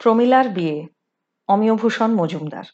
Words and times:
প্রমিলার 0.00 0.48
বিয়ে, 0.48 0.86
অমিয়ভূষণ 1.48 2.10
মজুমদার। 2.14 2.64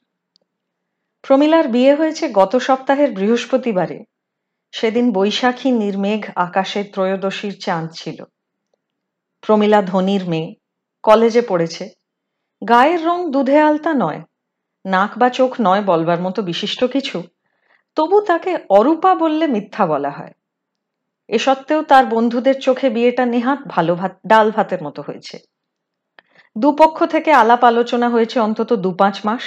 প্রমিলার 1.22 1.68
বিয়ে 1.68 1.94
হয়েছে 1.94 2.28
গত 2.28 2.56
সপ্তাহের 2.56 3.12
বৃহস্পতিবারে। 3.12 4.04
সেদিন 4.72 5.12
বৈশাখী 5.12 5.70
নির্মেঘ 5.70 6.30
আকাশে 6.36 6.84
ত্রয়োদশীর 6.84 7.58
চাঁদ 7.60 7.88
ছিল। 7.92 8.24
প্রমিলা 9.40 9.82
ধনির 9.82 10.28
মেয়ে, 10.28 10.54
কলেজে 11.02 11.42
পড়েছে। 11.42 11.90
গায়ের 12.68 13.06
রং 13.06 13.30
দুধে 13.30 13.60
আলতা 13.60 13.94
নয়, 13.94 14.22
নাক 14.84 15.18
বা 15.18 15.28
চোখ 15.28 15.56
নয় 15.60 15.82
বলবার 15.82 16.20
মতো 16.20 16.42
বিশিষ্ট 16.42 16.84
কিছু, 16.84 17.22
তবু 17.94 18.20
তাকে 18.20 18.58
অরূপা 18.70 19.14
বললে 19.14 19.46
মিথ্যা 19.46 19.86
বলা 19.86 20.10
হয়। 20.10 20.32
এ 21.28 21.38
সত্ত্বেও 21.38 21.82
তার 21.82 22.06
বন্ধুদের 22.06 22.60
চোখে 22.60 22.90
বিয়েটা 22.90 23.26
নেহাত 23.26 23.58
ভালো 23.68 23.94
ভাত, 23.94 24.18
ডাল 24.26 24.50
ভাতের 24.50 24.82
মতো 24.82 25.02
হয়েছে। 25.02 25.55
দুপক্ষ 26.58 27.04
থেকে 27.04 27.32
আলাপ 27.32 27.64
আলোচনা 27.64 28.08
হয়েছে 28.08 28.40
অন্তত 28.40 28.72
দু 28.72 28.90
পাঁচ 28.92 29.20
মাস। 29.24 29.42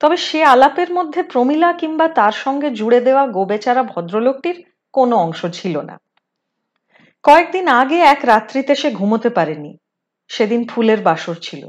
তবে 0.00 0.16
সে 0.16 0.44
আলাপের 0.44 0.92
মধ্যে 0.92 1.22
প্রমিলা 1.22 1.72
কিংবা 1.72 2.08
তার 2.08 2.32
সঙ্গে 2.32 2.70
জুড়ে 2.70 3.00
দেওয়া 3.00 3.26
গোবেচারা 3.26 3.82
ভদ্রলোকটির 3.82 4.64
কোনো 4.92 5.16
অংশ 5.16 5.46
ছিল 5.52 5.80
না। 5.80 5.98
কয়েকদিন 7.22 7.68
আগে 7.68 7.98
এক 7.98 8.20
রাত্রিতে 8.24 8.74
সে 8.74 8.90
ঘুমোতে 8.90 9.28
পারেনি। 9.28 9.76
সেদিন 10.28 10.66
ফুলের 10.66 11.00
বাসর 11.00 11.34
ছিল। 11.42 11.68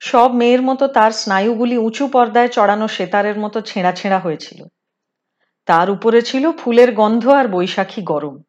সব 0.00 0.34
মেয়ের 0.34 0.62
মতো 0.62 0.86
তার 0.86 1.10
স্নায়ুগুলি 1.10 1.78
উঁচু 1.78 2.06
পর্দায় 2.06 2.48
চড়ানো 2.48 2.88
সেতারের 2.88 3.38
মতো 3.38 3.60
ছেঁড়া 3.60 3.92
ছেঁড়া 3.92 4.18
হয়েছিল। 4.18 4.64
তার 5.66 5.90
উপরে 5.90 6.22
ছিল 6.22 6.52
ফুলের 6.52 6.94
গন্ধ 6.94 7.28
আর 7.28 7.48
বৈশাখী 7.48 8.02
গরম। 8.02 8.42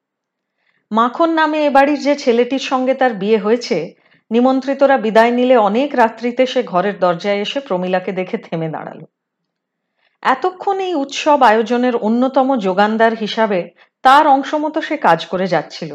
মাখন 0.91 1.29
নামে 1.29 1.65
এ 1.65 1.69
বাড়ির 1.69 1.99
যে 1.99 2.15
ছেলেটির 2.15 2.59
সঙ্গে 2.59 2.93
তার 2.93 3.13
বিয়ে 3.13 3.37
হয়েছে 3.37 4.02
নিমন্ত্রিতরা 4.33 4.97
বিদায় 4.97 5.31
নিলে 5.31 5.55
অনেক 5.57 5.89
রাত্রিতে 5.95 6.45
সে 6.45 6.63
ঘরের 6.63 6.99
দরজায় 6.99 7.39
এসে 7.39 7.59
প্রমিলাকে 7.59 8.11
দেখে 8.11 8.37
থেমে 8.37 8.69
দাঁড়াল। 8.69 9.01
এতক্ষণ 10.23 10.79
এই 10.79 10.93
উৎসব 10.95 11.39
আয়োজনের 11.43 11.95
অন্যতম 11.95 12.47
যোগানদার 12.57 13.13
হিসাবে 13.13 13.59
তার 14.03 14.25
অংশমতো 14.27 14.81
সে 14.81 14.95
কাজ 14.97 15.19
করে 15.25 15.47
যাচ্ছিল। 15.47 15.91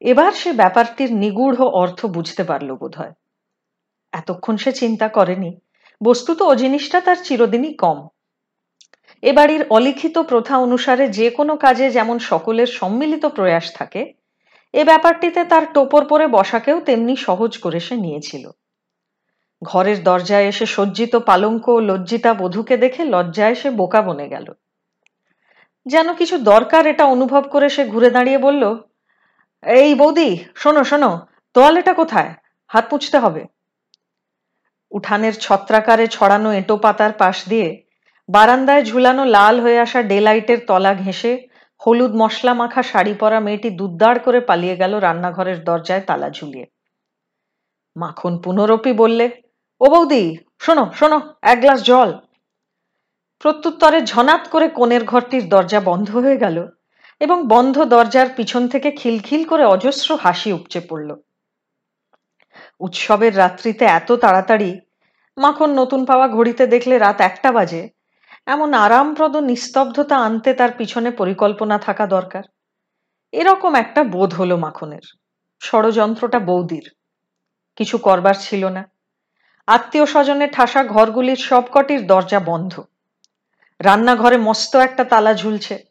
এবার 0.00 0.32
সে 0.32 0.50
ব্যাপারটির 0.52 1.10
নিগূঢ় 1.12 1.60
অর্থ 1.82 2.06
বুঝতে 2.06 2.42
পারল 2.44 2.70
বোধ 2.74 2.94
হয় 2.96 3.14
এতক্ষণ 4.12 4.56
সে 4.56 4.70
চিন্তা 4.72 5.08
করেনি, 5.08 5.50
বস্তুত 6.02 6.38
ও 6.42 6.52
জিনিসটা 6.54 6.98
তার 7.00 7.18
চিরদিনই 7.24 7.74
কম। 7.74 7.98
এ 9.22 9.32
অলিখিত 9.70 10.16
প্রথা 10.18 10.54
অনুসারে 10.58 11.04
যে 11.08 11.30
কোনো 11.30 11.56
কাজে 11.56 11.86
যেমন 11.90 12.18
সকলের 12.18 12.66
সম্মিলিত 12.66 13.24
প্রয়াস 13.26 13.66
থাকে 13.74 14.02
এ 14.76 14.82
ব্যাপারটিতে 14.84 15.40
তার 15.44 15.64
টোপর 15.74 16.02
পরে 16.04 16.26
বসাকেও 16.26 16.78
তেমনি 16.80 17.14
সহজ 17.16 17.52
করে 17.58 17.80
সে 17.80 17.94
নিয়েছিল। 17.96 18.44
ঘরের 19.62 19.98
দরজায় 20.02 20.46
এসে 20.46 20.66
সজ্জিত 20.66 21.16
পালঙ্ক 21.16 21.66
লজ্জিতা 21.80 22.30
বধূকে 22.34 22.74
দেখে 22.76 23.02
লজ্জায় 23.04 23.54
সে 23.54 23.68
বোকা 23.70 24.00
বনে 24.02 24.26
গেল। 24.28 24.46
যেন 25.86 26.08
কিছু 26.14 26.36
দরকার 26.42 26.82
এটা 26.86 27.04
অনুভব 27.04 27.42
করে 27.50 27.68
সে 27.68 27.82
ঘুরে 27.86 28.10
দাঁড়িয়ে 28.10 28.38
বলল, 28.38 28.64
এই 29.62 29.94
বৌদি, 29.94 30.30
শোনো 30.54 30.82
শোনো, 30.84 31.10
তোয়ালেটা 31.54 31.92
কোথায়? 31.94 32.30
হাত 32.70 32.84
পুছতে 32.90 33.18
হবে। 33.18 33.42
উঠানের 34.92 35.34
ছত্রাকারে 35.40 36.06
ছড়ানো 36.06 36.50
এঁটো 36.52 36.74
পাতার 36.76 37.12
পাশ 37.12 37.36
দিয়ে 37.48 37.68
বারান্দায় 38.28 38.84
ঝুলানো 38.84 39.24
লাল 39.24 39.60
হয়ে 39.60 39.78
আসা 39.80 40.00
ডেলাইটের 40.02 40.60
তলা 40.66 40.94
ঘেঁষে 40.94 41.32
হলুদ 41.86 42.12
মশলা 42.14 42.54
মাখা 42.54 42.82
শাড়ি 42.82 43.14
পরা 43.14 43.40
মেয়েটি 43.40 43.70
দুদ্দার 43.70 44.18
করে 44.18 44.40
পালিয়ে 44.40 44.76
গেল 44.76 44.94
রান্নাঘরের 44.98 45.64
দরজায় 45.64 46.00
তালা 46.00 46.30
ঝুলিয়ে। 46.30 46.66
মাখন 47.96 48.38
পুনরপি 48.38 48.92
বললে, 48.92 49.42
ও 49.80 49.86
বৌদি, 49.90 50.36
শোনো 50.58 50.90
শোনো, 50.94 51.20
এক 51.42 51.60
গ্লাস 51.60 51.82
জল। 51.82 52.12
প্রত্যুত্তরে 53.40 54.02
ঝনাত 54.06 54.48
করে 54.48 54.68
কোণের 54.68 55.04
ঘরটির 55.04 55.48
দরজা 55.48 55.80
বন্ধ 55.80 56.16
হয়ে 56.16 56.36
গেল 56.36 56.68
এবং 57.20 57.48
বন্ধ 57.48 57.84
দরজার 57.84 58.28
পিছন 58.36 58.68
থেকে 58.68 58.90
খিলখিল 58.90 59.44
করে 59.44 59.64
অজস্র 59.64 60.16
হাসি 60.16 60.52
উপচে 60.52 60.80
পড়ল। 60.80 61.10
উৎসবের 62.80 63.36
রাত্রিতে 63.36 63.84
এত 63.84 64.12
তাড়াতাড়ি 64.12 64.80
মাখন 65.36 65.70
নতুন 65.70 66.04
পাওয়া 66.04 66.28
ঘড়িতে 66.28 66.66
দেখলে 66.66 66.98
রাত 66.98 67.20
একটা 67.20 67.52
বাজে। 67.52 67.95
এমন 68.46 68.74
আরামপ্রদ 68.74 69.36
নিস্তব্ধতা 69.36 70.16
আনতে 70.16 70.54
তার 70.54 70.72
পিছনে 70.78 71.10
পরিকল্পনা 71.10 71.78
থাকা 71.78 72.06
দরকার। 72.06 72.42
এরকম 73.32 73.74
একটা 73.74 74.04
বোধ 74.04 74.34
হলো 74.34 74.56
মাখনের। 74.56 75.18
ষড়যন্ত্রটা 75.60 76.38
বৌদির। 76.38 76.90
কিছু 77.76 77.98
করবার 77.98 78.34
ছিল 78.34 78.68
না। 78.68 78.88
আত্মীয় 79.66 80.06
স্বজনের 80.06 80.48
ঠাসা 80.52 80.84
ঘরগুলির 80.84 81.36
সবকটির 81.36 82.06
দরজা 82.06 82.40
বন্ধ। 82.40 82.82
রান্নাঘরে 83.80 84.36
মস্ত 84.36 84.76
একটা 84.76 85.04
তালা 85.04 85.34
ঝুলছে। 85.34 85.84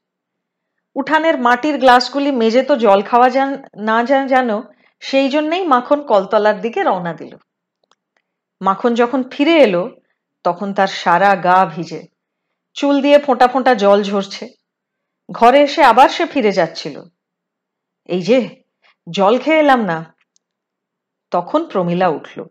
উঠানের 0.96 1.40
মাটির 1.40 1.78
গ্লাসগুলি 1.78 2.32
মেজে 2.32 2.64
তো 2.64 2.76
জল 2.76 3.02
খাওয়া 3.02 3.30
যান, 3.30 3.64
না 3.78 4.04
যান 4.04 4.28
যেন 4.28 4.62
সেই 5.00 5.30
জন্যেই 5.30 5.64
মাখন 5.68 6.02
কলতলার 6.02 6.62
দিকে 6.62 6.84
রওনা 6.84 7.14
দিল। 7.14 7.38
মাখন 8.62 8.94
যখন 8.94 9.24
ফিরে 9.32 9.56
এলো, 9.56 9.90
তখন 10.44 10.74
তার 10.74 10.88
সারা 10.88 11.36
গা 11.36 11.66
ভিজে। 11.76 12.15
চুল 12.76 13.02
দিয়ে 13.02 13.20
ফোঁটা 13.20 13.48
ফোঁটা 13.48 13.76
জল 13.76 14.04
ঝরছে। 14.04 14.50
ঘরে 15.32 15.62
এসে 15.62 15.84
আবার 15.84 16.10
সে 16.10 16.26
ফিরে 16.26 16.52
যাচ্ছিল। 16.52 17.02
এই 18.06 18.22
যে, 18.22 18.64
জল 19.10 19.38
খেয়ে 19.38 19.60
এলাম 19.60 19.82
না। 19.82 20.16
তখন 21.32 21.66
প্রমিলা 21.66 22.08
উঠল। 22.08 22.44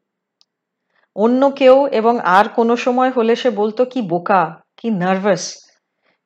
অন্য 1.16 1.50
কেউ 1.50 1.86
এবং 1.86 2.18
আর 2.20 2.48
কোনো 2.48 2.76
সময় 2.76 3.10
হলে 3.10 3.36
সে 3.36 3.50
বলতো, 3.50 3.84
কি 3.84 4.02
বোকা, 4.02 4.60
কি 4.76 4.90
নার্ভাস। 4.90 5.56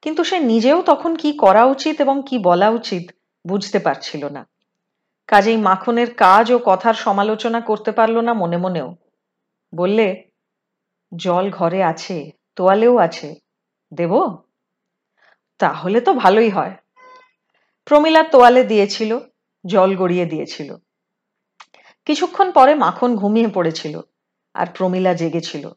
কিন্তু 0.02 0.24
সে 0.24 0.38
নিজেও 0.38 0.82
তখন 0.82 1.16
কি 1.16 1.32
করা 1.32 1.64
উচিত 1.64 2.00
এবং 2.00 2.22
কি 2.28 2.38
বলা 2.38 2.68
উচিত 2.68 3.10
বুঝতে 3.46 3.78
পারছিল 3.78 4.28
না। 4.28 4.46
কাজেই 5.26 5.56
মাখনের 5.56 6.14
কাজ 6.14 6.52
ও 6.52 6.58
কথার 6.64 6.94
সমালোচনা 6.94 7.60
করতে 7.60 7.92
পারল 7.92 8.20
না 8.20 8.32
মনে 8.32 8.56
মনেও। 8.56 8.96
বললে, 9.74 10.24
জল 11.16 11.50
ঘরে 11.50 11.82
আছে, 11.82 12.30
তোয়ালেও 12.56 12.98
আছে 12.98 13.47
দেব? 13.94 14.36
তাহলে 15.58 16.00
তো 16.00 16.14
ভালোই 16.14 16.50
হয়। 16.50 16.76
প্রমিলা 17.84 18.22
তোয়ালে 18.22 18.64
দিয়েছিল, 18.64 19.18
জল 19.66 19.96
গড়িয়ে 19.96 20.26
দিয়েছিল। 20.26 20.76
কিছুক্ষণ 22.04 22.52
পরে 22.52 22.74
মাখন 22.74 23.16
ঘুমিয়ে 23.16 23.48
পড়েছিল 23.48 24.00
আর 24.54 24.66
প্রমিলা 24.74 25.14
জেগেছিল। 25.14 25.70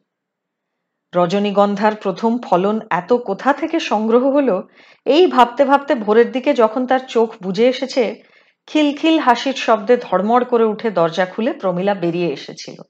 রজনীগন্ধার 1.16 1.94
প্রথম 1.94 2.38
ফলন 2.38 2.80
এত 2.90 3.12
কোথা 3.12 3.52
থেকে 3.52 3.80
সংগ্রহ 3.80 4.26
হলো, 4.26 4.68
এই 5.04 5.26
ভাবতে 5.26 5.64
ভাবতে 5.64 5.94
ভোরের 5.94 6.32
দিকে 6.32 6.54
যখন 6.54 6.86
তার 6.86 7.00
চোখ 7.08 7.34
বুঝে 7.42 7.68
এসেছে, 7.68 8.22
খিলখিল 8.66 9.18
হাসির 9.18 9.52
শব্দে 9.52 9.96
ধড়মড় 9.96 10.44
করে 10.44 10.64
উঠে 10.64 10.90
দরজা 10.90 11.26
খুলে 11.26 11.52
প্রমিলা 11.52 11.94
বেরিয়ে 11.94 12.28
এসেছিল। 12.28 12.82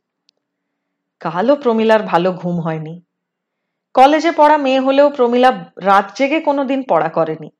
কালও 1.20 1.56
প্রমিলার 1.56 2.02
ভালো 2.02 2.32
ঘুম 2.32 2.60
হয়নি। 2.60 3.02
কলেজে 3.94 4.32
পড়া 4.32 4.56
মেয়ে 4.56 4.80
হলেও 4.80 5.10
প্রমিলা 5.10 5.50
রাত 5.80 6.16
জেগে 6.16 6.40
কোনোদিন 6.40 6.82
পড়া 6.88 7.08
করেনি। 7.08 7.50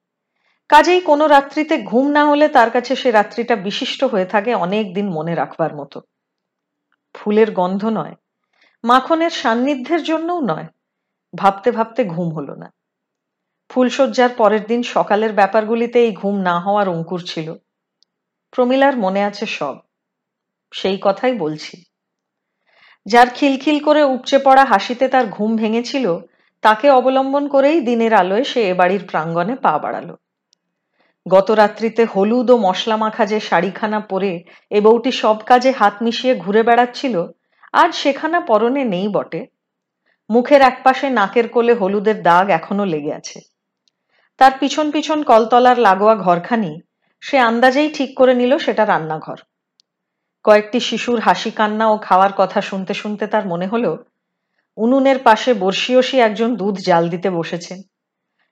কাজেই 0.69 1.00
কোনো 1.00 1.26
রাত্রিতে 1.26 1.82
ঘুম 1.82 2.10
না 2.10 2.25
হলে 2.25 2.48
তার 2.48 2.70
কাছে 2.70 2.97
সে 2.97 3.10
রাত্রিটা 3.10 3.56
বিশিষ্ট 3.56 4.04
হয়ে 4.04 4.25
থাকে 4.25 4.54
অনেক 4.54 4.94
দিন 4.94 5.10
মনে 5.10 5.34
রাখবার 5.34 5.75
মতো। 5.76 6.00
ফুলের 7.15 7.50
গন্ধ 7.50 7.84
নয়, 7.84 8.15
মাখনের 8.84 9.31
সান্নিধ্যের 9.31 10.03
জন্যও 10.03 10.41
নয়, 10.41 10.66
ভাবতে 11.37 11.70
ভাবতে 11.70 12.04
ঘুম 12.04 12.28
হলো 12.34 12.54
না। 12.54 12.72
ফুলশয্যার 13.69 14.31
পরের 14.37 14.66
দিন 14.66 14.82
সকালের 14.82 15.32
ব্যাপারগুলিতে 15.32 16.04
এই 16.04 16.12
ঘুম 16.12 16.41
না 16.41 16.60
হওয়ার 16.60 16.88
অঙ্কুর 16.88 17.22
ছিল। 17.26 17.54
প্রমিলার 18.50 18.97
মনে 18.97 19.25
আছে 19.25 19.47
সব, 19.47 19.76
সেই 20.72 20.99
কথাই 21.00 21.34
বলছি। 21.34 21.91
যার 23.06 23.28
খিলখিল 23.28 23.78
করে 23.81 24.02
উপচে 24.04 24.38
পড়া 24.38 24.64
হাসিতে 24.64 25.08
তার 25.08 25.26
ঘুম 25.26 25.50
ভেঙেছিল, 25.56 26.06
তাকে 26.64 26.87
অবলম্বন 26.90 27.44
করেই 27.49 27.78
দিনের 27.81 28.12
আলোয় 28.14 28.44
সে 28.44 28.60
এ 28.70 28.75
বাড়ির 28.75 29.02
প্রাঙ্গণে 29.10 29.54
পা 29.54 29.78
বাড়াল। 29.78 30.08
গত 31.26 31.50
রাত্রিতে 31.50 32.02
হলুদ 32.04 32.49
ও 32.50 32.56
মশলা 32.58 32.96
মাখা 32.96 33.25
যে 33.26 33.40
শাড়িখানা 33.40 34.00
পরে 34.00 34.32
এ 34.70 34.78
বউটি 34.81 35.12
সব 35.12 35.38
কাজে 35.46 35.70
হাত 35.70 35.94
মিশিয়ে 36.04 36.34
ঘুরে 36.34 36.62
বেড়াচ্ছিল, 36.62 37.14
আজ 37.75 37.90
সেখানা 37.94 38.38
পরনে 38.40 38.84
নেই 38.84 39.08
বটে। 39.08 39.46
মুখের 40.31 40.60
একপাশে 40.60 41.06
নাকের 41.10 41.46
কোলে 41.49 41.75
হলুদের 41.75 42.19
দাগ 42.22 42.46
এখনও 42.50 42.84
লেগে 42.84 43.12
আছে। 43.14 43.38
তার 44.40 44.52
পিছন 44.60 44.87
পিছন 44.90 45.19
কলতলার 45.22 45.78
লাগোয়া 45.78 46.14
ঘরখানি 46.16 46.72
সে 47.22 47.37
আন্দাজেই 47.38 47.88
ঠিক 47.88 48.10
করে 48.19 48.34
নিল 48.34 48.52
সেটা 48.58 48.84
রান্নাঘর। 48.87 49.38
কয়েকটি 50.44 50.80
শিশুর 50.80 51.20
হাসি 51.20 51.50
কান্না 51.50 51.86
ও 51.88 51.98
খাওয়ার 51.98 52.32
কথা 52.36 52.60
শুনতে 52.60 52.94
শুনতে 52.94 53.26
তার 53.26 53.46
মনে 53.46 53.66
হলো, 53.66 54.04
উনুনের 54.76 55.18
পাশে 55.18 55.54
বর্ষিয়সী 55.54 56.16
একজন 56.18 56.56
দুধ 56.56 56.76
জাল 56.78 57.08
দিতে 57.08 57.30
বসেছেন 57.30 57.82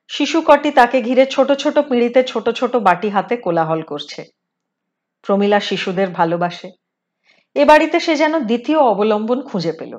শিশু 0.07 0.41
কটি 0.41 0.71
তাকে 0.71 1.01
ঘিরে 1.01 1.25
ছোট 1.25 1.51
ছোট 1.51 1.79
পিঁড়িতে 1.79 2.23
ছোট 2.23 2.49
ছোট 2.49 2.75
বাটি 2.75 3.09
হাতে 3.09 3.37
কোলাহল 3.37 3.81
করছে। 3.81 4.21
প্রমিলা 5.21 5.59
শিশুদের 5.59 6.09
ভালোবাসে। 6.09 6.71
এ 7.55 7.65
বাড়িতে 7.65 7.99
সে 7.99 8.15
যেন 8.15 8.39
দ্বিতীয় 8.39 8.79
অবলম্বন 8.79 9.41
খুঁজে 9.41 9.71
পেল। 9.71 9.93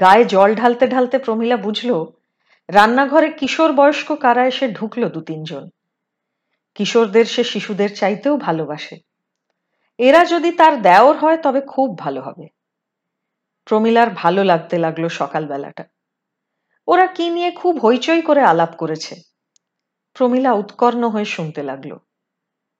গায়ে 0.00 0.24
জল 0.24 0.54
ঢালতে 0.54 0.86
ঢালতে 0.86 1.18
প্রমীলা 1.18 1.56
বুঝল, 1.56 1.90
রান্নাঘরে 2.68 3.28
কিশোর 3.30 3.72
বয়স্ক 3.72 4.12
কারা 4.14 4.46
এসে 4.46 4.66
ঢুকলো 4.72 5.08
দু 5.08 5.20
তিনজন 5.20 5.68
কিশোরদের 6.74 7.24
সে 7.24 7.44
শিশুদের 7.44 7.94
চাইতেও 7.94 8.36
ভালোবাসে। 8.36 8.96
এরা 9.98 10.24
যদি 10.24 10.52
তার 10.52 10.82
দেওর 10.82 11.16
হয়, 11.16 11.36
তবে 11.36 11.60
খুব 11.60 11.98
ভালো 11.98 12.20
হবে। 12.22 12.48
প্রমিলার 13.64 14.10
ভালো 14.10 14.44
লাগতে 14.44 14.78
লাগল 14.78 15.08
সকালবেলাটা। 15.08 15.84
ওরা 16.88 17.06
কি 17.06 17.30
নিয়ে 17.30 17.50
খুব 17.50 17.86
হইচই 17.86 18.22
করে 18.22 18.42
আলাপ 18.42 18.76
করেছে। 18.76 19.16
প্রমিলা 20.14 20.52
উৎকর্ণ 20.52 21.08
হয়ে 21.08 21.24
শুনতে 21.24 21.62
লাগল। 21.62 21.98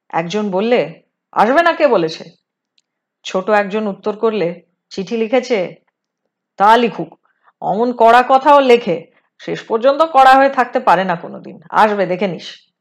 একজন 0.09 0.51
বললে, 0.51 1.03
আসবে 1.33 1.63
না 1.63 1.73
কে? 1.73 1.89
বলেছে। 1.89 2.25
ছোট 3.25 3.51
একজন 3.51 3.87
উত্তর 3.87 4.17
করলে, 4.17 4.63
চিঠি 4.91 5.17
লিখেছে? 5.17 5.75
তা 6.57 6.77
লিখুক। 6.77 7.27
অমন 7.61 7.93
কড়া 7.93 8.25
কথাও 8.29 8.61
লেখে। 8.61 9.07
শেষ 9.39 9.63
পর্যন্ত 9.63 10.03
কড়া 10.03 10.35
হয়ে 10.35 10.49
থাকতে 10.49 10.81
পারে 10.81 11.05
না 11.05 11.17
কোনোদিন। 11.17 11.61
আসবে, 11.71 12.07
দেখে 12.07 12.27
নিস। 12.27 12.73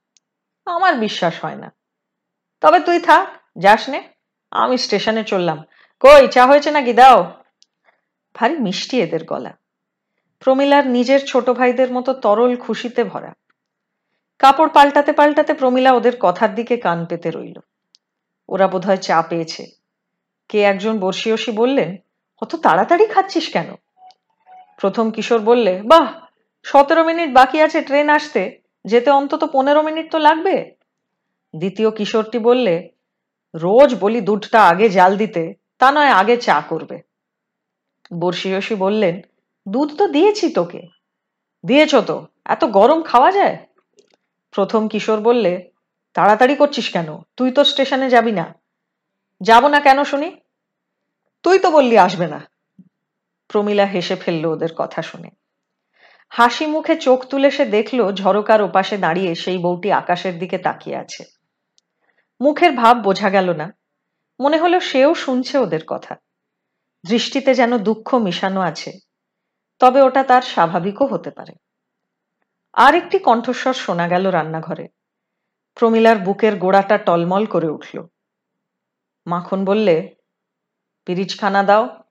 আমার 0.65 0.95
বিশ্বাস 0.95 1.45
হয় 1.45 1.55
না। 1.55 1.73
তবে 2.61 2.79
তুই 2.79 2.99
থাক, 2.99 3.27
যাস 3.57 3.89
নে। 3.89 4.12
আমি 4.53 4.77
স্টেশনে 4.77 5.23
চললাম। 5.23 5.63
কই, 5.99 6.27
চা 6.27 6.45
হয়েছে 6.45 6.71
নাকি? 6.71 6.93
দাও। 6.93 7.33
ভারী 8.33 8.57
মিষ্টি 8.57 9.01
এদের 9.01 9.23
গলা। 9.23 9.53
প্রমিলার 10.39 10.87
নিজের 10.87 11.25
ছোট 11.25 11.49
ভাইদের 11.49 11.91
মতো 11.91 12.13
তরল 12.13 12.55
খুশিতে 12.55 13.03
ভরা। 13.03 13.33
কাপড় 14.39 14.69
পাল্টাতে 14.73 15.13
পাল্টাতে 15.13 15.53
প্রমিলা 15.53 15.91
ওদের 15.91 16.13
কথার 16.19 16.55
দিকে 16.55 16.77
কান 16.77 17.05
পেতে 17.05 17.31
রইল। 17.31 17.59
ওরা 18.49 18.67
বোধহয় 18.67 18.97
চা 18.97 19.21
পেয়েছে। 19.21 19.67
কে 20.49 20.61
একজন 20.61 20.99
বসিয়সি 20.99 21.51
বললেন, 21.51 21.97
অত 22.41 22.55
তাড়াতাড়ি 22.55 23.05
খাচ্ছিস 23.05 23.49
কেন? 23.49 23.75
প্রথম 24.77 25.11
কিশোর 25.11 25.41
বললে, 25.41 25.81
বাহ, 25.81 26.13
সতেরো 26.63 27.03
মিনিট 27.03 27.33
বাকি 27.33 27.61
আছে 27.61 27.81
ট্রেন 27.81 28.09
আসতে, 28.09 28.61
যেতে 28.85 29.11
অন্তত 29.11 29.43
পনেরো 29.43 29.81
মিনিট 29.81 30.11
তো 30.11 30.19
লাগবে। 30.19 30.75
দ্বিতীয় 31.55 31.91
কিশোরটি 31.91 32.39
বললে 32.39 32.92
রোজ 33.55 33.95
বলি 33.95 34.21
দুধটা 34.21 34.67
আগে 34.67 34.89
জাল 34.89 35.17
দিতে, 35.17 35.53
তা 35.79 35.91
নয় 35.91 36.09
আগে 36.09 36.37
চা 36.37 36.61
করবে। 36.61 37.01
বর্ষিয়সী 38.19 38.75
বললেন, 38.75 39.21
দুধ 39.69 39.97
তো 39.97 40.07
দিয়েছি 40.07 40.49
তোকে। 40.49 40.87
দিয়েছ 41.65 41.95
তো, 41.95 42.27
এত 42.45 42.65
গরম 42.65 43.03
খাওয়া 43.03 43.31
যায়? 43.31 43.57
প্রথম 44.51 44.87
কিশোর 44.87 45.21
বললে, 45.21 45.69
তাড়াতাড়ি 46.13 46.55
করছিস 46.55 46.89
কেন? 46.89 47.17
তুই 47.37 47.51
তো 47.51 47.63
স্টেশনে 47.63 48.09
যাবি 48.09 48.31
না। 48.31 48.55
যাব 49.41 49.67
না 49.67 49.79
কেন 49.79 50.03
শুনি? 50.03 50.35
তুই 51.43 51.59
তো 51.59 51.71
বললি 51.71 51.97
আসবে 51.97 52.27
না। 52.27 52.41
প্রমিলা 53.47 53.85
হেসে 53.85 54.15
ফেলল 54.15 54.45
ওদের 54.45 54.69
কথা 54.75 55.01
শুনে। 55.01 55.29
হাসি 56.29 56.65
মুখে 56.65 56.95
চোখ 56.95 57.25
তুলে 57.25 57.51
সে 57.51 57.65
দেখল 57.65 58.11
ঝরকার 58.11 58.61
ওপাশে 58.61 58.97
দাঁড়িয়ে 58.97 59.35
সেই 59.35 59.57
বউটি 59.57 59.91
আকাশের 59.91 60.39
দিকে 60.39 60.57
তাকিয়ে 60.57 60.95
আছে। 60.95 61.42
মুখের 62.41 62.71
ভাব 62.71 62.97
বোঝা 62.97 63.29
গেল 63.29 63.49
না। 63.49 63.73
মনে 64.39 64.57
হলো 64.57 64.79
সেও 64.79 65.13
শুনছে 65.13 65.57
ওদের 65.57 65.79
কথা। 65.87 66.15
দৃষ্টিতে 67.07 67.55
যেন 67.55 67.77
দুঃখ 67.77 68.13
মিশানো 68.13 68.61
আছে, 68.61 68.91
তবে 69.79 70.01
ওটা 70.01 70.23
তার 70.23 70.41
স্বাভাবিকও 70.41 71.05
হতে 71.05 71.31
পারে। 71.31 71.53
আর 72.73 72.95
একটি 72.95 73.19
কণ্ঠস্বর 73.19 73.73
শোনা 73.73 74.07
গেল 74.07 74.27
রান্নাঘরে। 74.27 74.87
প্রমিলার 75.75 76.17
বুকের 76.17 76.55
গোড়াটা 76.55 76.97
টলমল 76.97 77.45
করে 77.45 77.67
উঠল। 77.67 78.07
মাখন 79.27 79.65
বললে, 79.65 80.15
পিরিচখানা 81.05 81.63
দাও। 81.63 82.03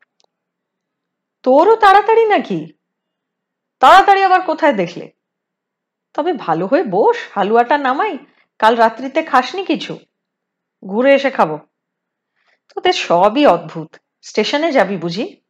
তোরও 1.42 1.76
তাড়াতাড়ি 1.76 2.28
নাকি? 2.28 2.72
তাড়াতাড়ি 3.78 4.22
আবার 4.22 4.40
কোথায় 4.40 4.72
দেখলে? 4.72 5.10
তবে 6.14 6.32
ভালো 6.32 6.66
হয়ে 6.66 6.82
বস, 6.90 7.16
হালুয়াটা 7.34 7.78
নামাই, 7.78 8.19
কাল 8.58 8.76
রাত্রিতে 8.76 9.22
খাসনি 9.22 9.64
কিছু। 9.64 9.98
ঘুরে 10.88 11.14
এসে 11.14 11.31
খাব। 11.31 11.58
তোদের 12.75 12.93
সবই 12.93 13.46
অদ্ভুত। 13.46 13.96
স্টেশনে 14.20 14.73
যাবি 14.73 14.96
বুঝি? 14.96 15.40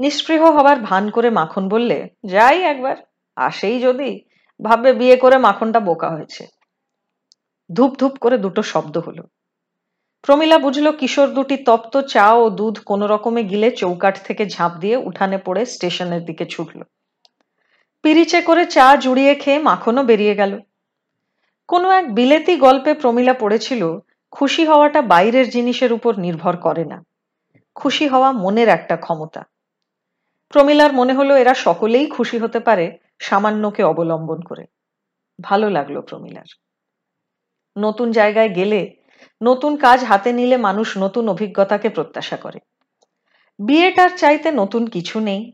নিস্পৃহ 0.00 0.42
হবার 0.42 0.80
ভান 0.80 1.10
করে 1.10 1.30
মাখন 1.30 1.68
বললে, 1.68 2.08
যাই 2.26 2.62
একবার, 2.62 2.96
আসেই 3.36 3.80
যদি। 3.80 4.24
ভাববে 4.62 4.92
বিয়ে 4.92 5.16
করে 5.16 5.38
মাখনটা 5.38 5.80
বোকা 5.80 6.10
হয়েছে। 6.10 6.46
ধূপ 7.72 7.96
ধূপ 7.98 8.18
করে 8.18 8.38
দুটো 8.38 8.62
শব্দ 8.62 8.98
হলো। 8.98 9.22
প্রমিলা 10.22 10.58
বুঝল 10.58 10.92
কিশোর 10.92 11.34
দুটি 11.34 11.56
তপ্ত 11.56 12.00
চা 12.00 12.32
ও 12.32 12.50
দুধ 12.50 12.78
কোনো 12.78 13.06
রকমে 13.06 13.44
গিলে 13.44 13.70
চৌকাঠ 13.70 14.22
থেকে 14.22 14.46
ঝাঁপ 14.46 14.72
দিয়ে 14.72 14.96
উঠানে 14.96 15.38
পড়ে 15.38 15.66
স্টেশনের 15.66 16.24
দিকে 16.24 16.46
ছুটল। 16.46 16.82
পিরিচে 18.02 18.42
করে 18.42 18.66
চা 18.66 18.96
জুড়িয়ে 18.96 19.34
খেয়ে 19.34 19.58
মাখনও 19.58 20.02
বেরিয়ে 20.02 20.34
গেল। 20.34 20.60
কোনো 21.68 21.90
এক 21.90 22.14
বিলেতি 22.14 22.56
গল্পে 22.56 22.94
প্রমিলা 22.94 23.34
পড়েছিল 23.34 23.98
খুশি 24.30 24.66
হওয়াটা 24.66 25.02
বাইরের 25.02 25.50
জিনিসের 25.50 25.92
উপর 25.92 26.20
নির্ভর 26.20 26.56
করে 26.56 26.84
না। 26.84 27.04
খুশি 27.74 28.08
হওয়া 28.08 28.32
মনের 28.32 28.68
একটা 28.68 28.96
ক্ষমতা। 28.96 29.44
প্রমিলার 30.48 30.92
মনে 30.92 31.14
হলো 31.14 31.36
এরা 31.36 31.54
সকলেই 31.54 32.06
খুশি 32.06 32.38
হতে 32.38 32.60
পারে 32.60 32.98
সামান্যকে 33.18 33.82
অবলম্বন 33.82 34.40
করে। 34.40 34.66
ভালো 35.42 35.70
লাগল 35.70 36.00
প্রমিলার। 36.00 36.44
নতুন 37.78 38.12
জায়গায় 38.12 38.48
গেলে 38.48 38.96
নতুন 39.42 39.76
কাজ 39.76 40.04
হাতে 40.04 40.32
নিলে 40.32 40.56
মানুষ 40.56 40.98
নতুন 40.98 41.28
অভিজ্ঞতাকে 41.28 41.88
প্রত্যাশা 41.88 42.36
করে। 42.36 42.58
বিয়েটার 43.58 44.10
চাইতে 44.16 44.50
নতুন 44.50 44.86
কিছু 44.86 45.20
নেই। 45.20 45.52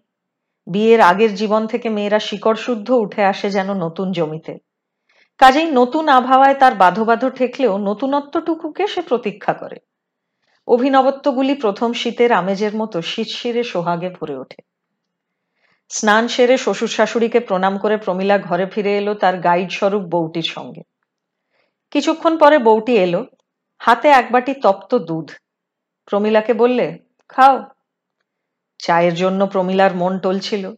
বিয়ের 0.67 1.01
আগের 1.01 1.35
জীবন 1.35 1.67
থেকে 1.67 1.89
মেয়েরা 1.89 2.19
শিকড় 2.19 2.57
শুদ্ধ 2.57 2.91
উঠে 2.91 3.25
আসে 3.25 3.51
যেন 3.51 3.75
নতুন 3.75 4.13
জমিতে। 4.13 4.66
কাজেই 5.39 5.71
নতুন 5.71 6.09
আবহাওয়ায় 6.09 6.55
তার 6.55 6.75
বাধো 6.75 7.05
বাধো 7.05 7.31
ঠেকলেও 7.31 7.79
নতুনত্বটুকুকে 7.79 8.87
সে 8.87 9.01
প্রতীক্ষা 9.01 9.53
করে। 9.53 9.77
অভিনবত্বগুলি 10.69 11.55
প্রথম 11.55 11.93
শীতের 11.93 12.33
আমেজের 12.33 12.77
মতো 12.77 13.03
শীতশিরে 13.03 13.63
সোহাগে 13.63 14.09
ভরে 14.09 14.37
ওঠে। 14.37 14.63
স্নান 15.89 16.29
সেরে 16.29 16.57
শ্বশুর 16.57 16.89
শাশুড়িকে 16.89 17.41
প্রণাম 17.41 17.79
করে 17.79 17.97
প্রমিলা 17.97 18.39
ঘরে 18.39 18.67
ফিরে 18.67 18.97
এলো 18.97 19.15
তার 19.15 19.39
গাইড 19.39 19.71
স্বরূপ 19.71 20.03
বউটির 20.03 20.43
সঙ্গে। 20.43 20.83
কিছুক্ষণ 21.91 22.39
পরে 22.39 22.59
বউটি 22.59 22.97
এলো, 22.97 23.27
হাতে 23.79 24.09
এক 24.09 24.33
বাটি 24.33 24.55
তপ্ত 24.55 24.95
দুধ। 24.95 25.31
প্রমিলাকে 26.07 26.53
বললে, 26.53 26.99
খাও। 27.29 27.65
চায়ের 28.79 29.15
জন্য 29.15 29.47
প্রমিলার 29.47 29.97
মন 29.97 30.19
টলছিল, 30.19 30.75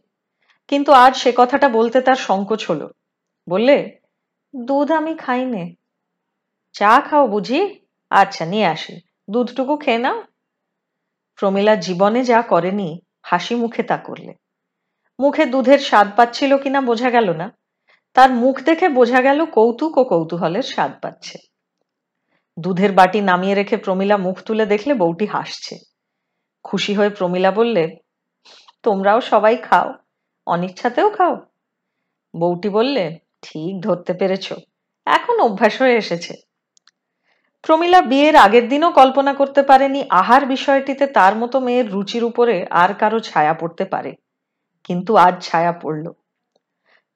কিন্তু 0.67 0.91
আজ 0.91 1.15
সে 1.17 1.31
কথাটা 1.35 1.69
বলতে 1.69 2.01
তার 2.01 2.15
সংকোচ 2.15 2.65
হলো। 2.69 2.89
বললে 3.47 3.98
দুধ 4.53 4.91
আমি 4.91 5.15
খাই 5.15 5.45
নে 5.45 5.75
চা 6.73 7.01
খাও 7.01 7.27
বুঝি? 7.27 7.79
আচ্ছা 8.09 8.45
নিয়ে 8.45 8.65
আসি। 8.65 9.01
দুধটুকু 9.29 9.77
খেয়ে 9.77 9.97
নাও। 9.97 10.23
প্রমিলা 11.35 11.75
জীবনে 11.75 12.23
যা 12.23 12.41
করেনি, 12.41 13.01
হাসি 13.21 13.55
মুখে 13.55 13.83
তা 13.83 13.97
করলে। 13.97 14.33
মুখে 15.19 15.45
দুধের 15.45 15.79
স্বাদ 15.79 16.07
পাচ্ছিল 16.15 16.57
কিনা 16.57 16.81
বোঝা 16.81 17.09
গেল 17.09 17.29
না। 17.29 17.57
তার 18.13 18.29
মুখ 18.31 18.61
দেখে 18.61 18.89
বোঝা 18.89 19.21
গেল 19.21 19.45
কৌতুক 19.45 19.97
ও 19.97 20.03
কৌতূহলের 20.03 20.63
স্বাদ 20.63 20.91
পাচ্ছে। 21.01 21.37
দুধের 22.59 22.91
বাটি 22.91 23.21
নামিয়ে 23.21 23.55
রেখে 23.55 23.77
প্রমিলা 23.77 24.17
মুখ 24.17 24.41
তুলে 24.41 24.65
দেখলে 24.65 24.93
বউটি 24.93 25.25
হাসছে। 25.25 25.75
খুশি 26.63 26.93
হয়ে 26.93 27.09
প্রমিলা 27.09 27.51
বললে, 27.51 27.97
তোমরাও 28.83 29.21
সবাই 29.21 29.57
খাও, 29.57 29.93
অনিচ্ছাতেও 30.45 31.09
খাও? 31.09 31.33
বউটি 32.39 32.69
বললে 32.69 33.19
ঠিক 33.41 33.81
ধরতে 33.81 34.13
পেরেছ। 34.13 34.53
এখন 35.05 35.39
অভ্যাস 35.39 35.81
হয়ে 35.81 35.95
এসেছে। 35.95 36.33
প্রমিলা 37.61 38.01
বিয়ের 38.01 38.35
আগের 38.35 38.69
দিনও 38.69 38.91
কল্পনা 38.91 39.33
করতে 39.33 39.63
পারেনি 39.63 40.03
আহার 40.09 40.45
বিষয়টিতে 40.45 41.07
তার 41.07 41.35
মতো 41.35 41.59
মেয়ের 41.59 41.91
রুচির 41.91 42.23
উপরে 42.23 42.65
আর 42.69 42.93
কারও 42.93 43.19
ছায়া 43.19 43.53
পড়তে 43.53 43.85
পারে। 43.85 44.15
কিন্তু 44.83 45.15
আজ 45.15 45.43
ছায়া 45.43 45.71
পড়ল। 45.71 46.11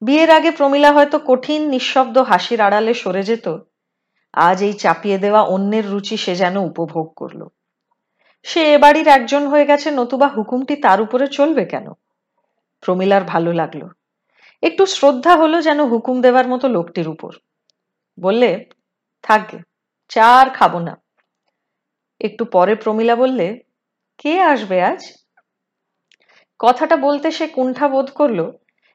বিয়ের 0.02 0.30
আগে 0.30 0.50
প্রমিলা 0.50 0.92
হয়তো 0.92 1.18
কঠিন, 1.18 1.68
নিঃশব্দ 1.68 2.18
হাসির 2.18 2.60
আড়ালে 2.60 2.94
সরে 2.94 3.22
যেত। 3.22 3.58
আজ 4.32 4.62
এই 4.62 4.72
চাপিয়ে 4.72 5.18
দেওয়া 5.18 5.42
অন্যের 5.42 5.90
রুচি 5.90 6.16
সে 6.16 6.34
যেন 6.34 6.56
উপভোগ 6.56 7.12
করল। 7.16 7.46
সে 8.42 8.74
এ 8.74 8.78
বাড়ির 8.78 9.08
একজন 9.08 9.46
হয়ে 9.46 9.66
গেছে, 9.66 9.90
নতুবা 9.90 10.28
হুকুমটি 10.28 10.76
তার 10.76 11.00
উপরে 11.00 11.26
চলবে 11.26 11.64
কেন? 11.64 11.92
প্রমিলার 12.80 13.24
ভালো 13.24 13.52
লাগল। 13.52 13.88
একটু 14.62 14.86
শ্রদ্ধা 14.86 15.36
হলো 15.36 15.62
যেন 15.62 15.84
হুকুম 15.84 16.20
দেওয়ার 16.20 16.48
মতো 16.48 16.68
লোকটির 16.68 17.08
উপর। 17.08 17.32
বললে 18.20 18.64
থাকবে 19.22 19.58
চা 20.08 20.26
আর 20.40 20.50
খাব 20.50 20.78
না। 20.78 21.00
একটু 22.20 22.44
পরে 22.44 22.74
প্রমিলা 22.74 23.16
বললে, 23.16 23.58
কে 24.18 24.42
আসবে 24.42 24.82
আজ? 24.82 25.12
কথাটা 26.58 26.96
বলতে 26.96 27.30
সে 27.30 27.46
কুণ্ঠা 27.46 27.88
বোধ 27.88 28.10
করল, 28.10 28.50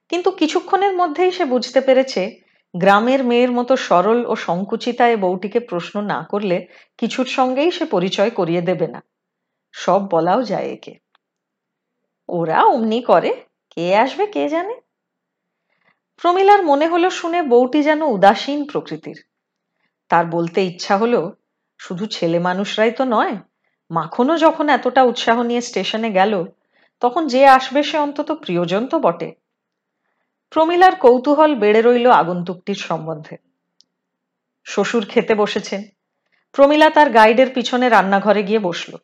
কিন্তু 0.10 0.32
কিছুক্ষণের 0.32 0.94
মধ্যেই 0.94 1.32
সে 1.32 1.46
বুঝতে 1.46 1.82
পেরেছে, 1.82 2.39
গ্রামের 2.74 3.24
মেয়ের 3.24 3.51
মতো 3.51 3.75
সরল 3.78 4.25
ও 4.25 4.36
সংকুচিতায় 4.36 5.18
বউটিকে 5.18 5.60
প্রশ্ন 5.60 6.01
না 6.01 6.28
করলে 6.30 6.68
কিছুর 6.98 7.25
সঙ্গেই 7.25 7.72
সে 7.72 7.86
পরিচয় 7.86 8.30
করিয়ে 8.30 8.62
দেবে 8.62 8.88
না। 8.88 9.04
সব 9.72 10.10
বলাও 10.10 10.44
যায় 10.44 10.68
একে। 10.74 10.94
ওরা 12.30 12.63
অমনি 12.63 13.01
করে, 13.01 13.32
কে 13.70 13.96
আসবে 13.96 14.25
কে 14.25 14.50
জানে? 14.50 14.88
প্রমিলার 16.22 16.66
মনে 16.66 16.88
হলো 16.88 17.10
শুনে 17.10 17.42
বউটি 17.42 17.84
যেন 17.84 18.02
উদাসীন 18.02 18.66
প্রকৃতির। 18.66 19.24
তার 20.10 20.26
বলতে 20.26 20.66
ইচ্ছা 20.66 20.98
হলো, 20.98 21.34
শুধু 21.80 22.06
ছেলে 22.06 22.40
মানুষরাই 22.40 22.92
তো 22.92 23.06
নয়, 23.06 23.38
মাখনও 23.92 24.38
যখন 24.38 24.70
এতটা 24.70 25.04
উৎসাহ 25.04 25.44
নিয়ে 25.44 25.62
স্টেশনে 25.62 26.12
গেল, 26.12 26.46
তখন 27.00 27.28
যে 27.28 27.48
আসবে 27.48 27.84
সে 27.84 27.98
অন্তত 27.98 28.32
প্রিয়জন 28.32 28.88
তো 28.88 29.00
বটে। 29.00 29.36
প্রমিলার 30.50 30.96
কৌতূহল 30.96 31.56
বেড়ে 31.56 31.82
রইল 31.82 32.12
আগন্তুকটির 32.12 32.76
সম্বন্ধে। 32.76 33.38
শ্বশুর 34.64 35.06
খেতে 35.06 35.36
বসেছেন 35.36 35.84
প্রমিলা 36.54 36.90
তার 36.90 37.10
গাইডের 37.10 37.50
পিছনে 37.54 37.90
রান্নাঘরে 37.90 38.44
গিয়ে 38.44 38.60
বসল। 38.60 38.98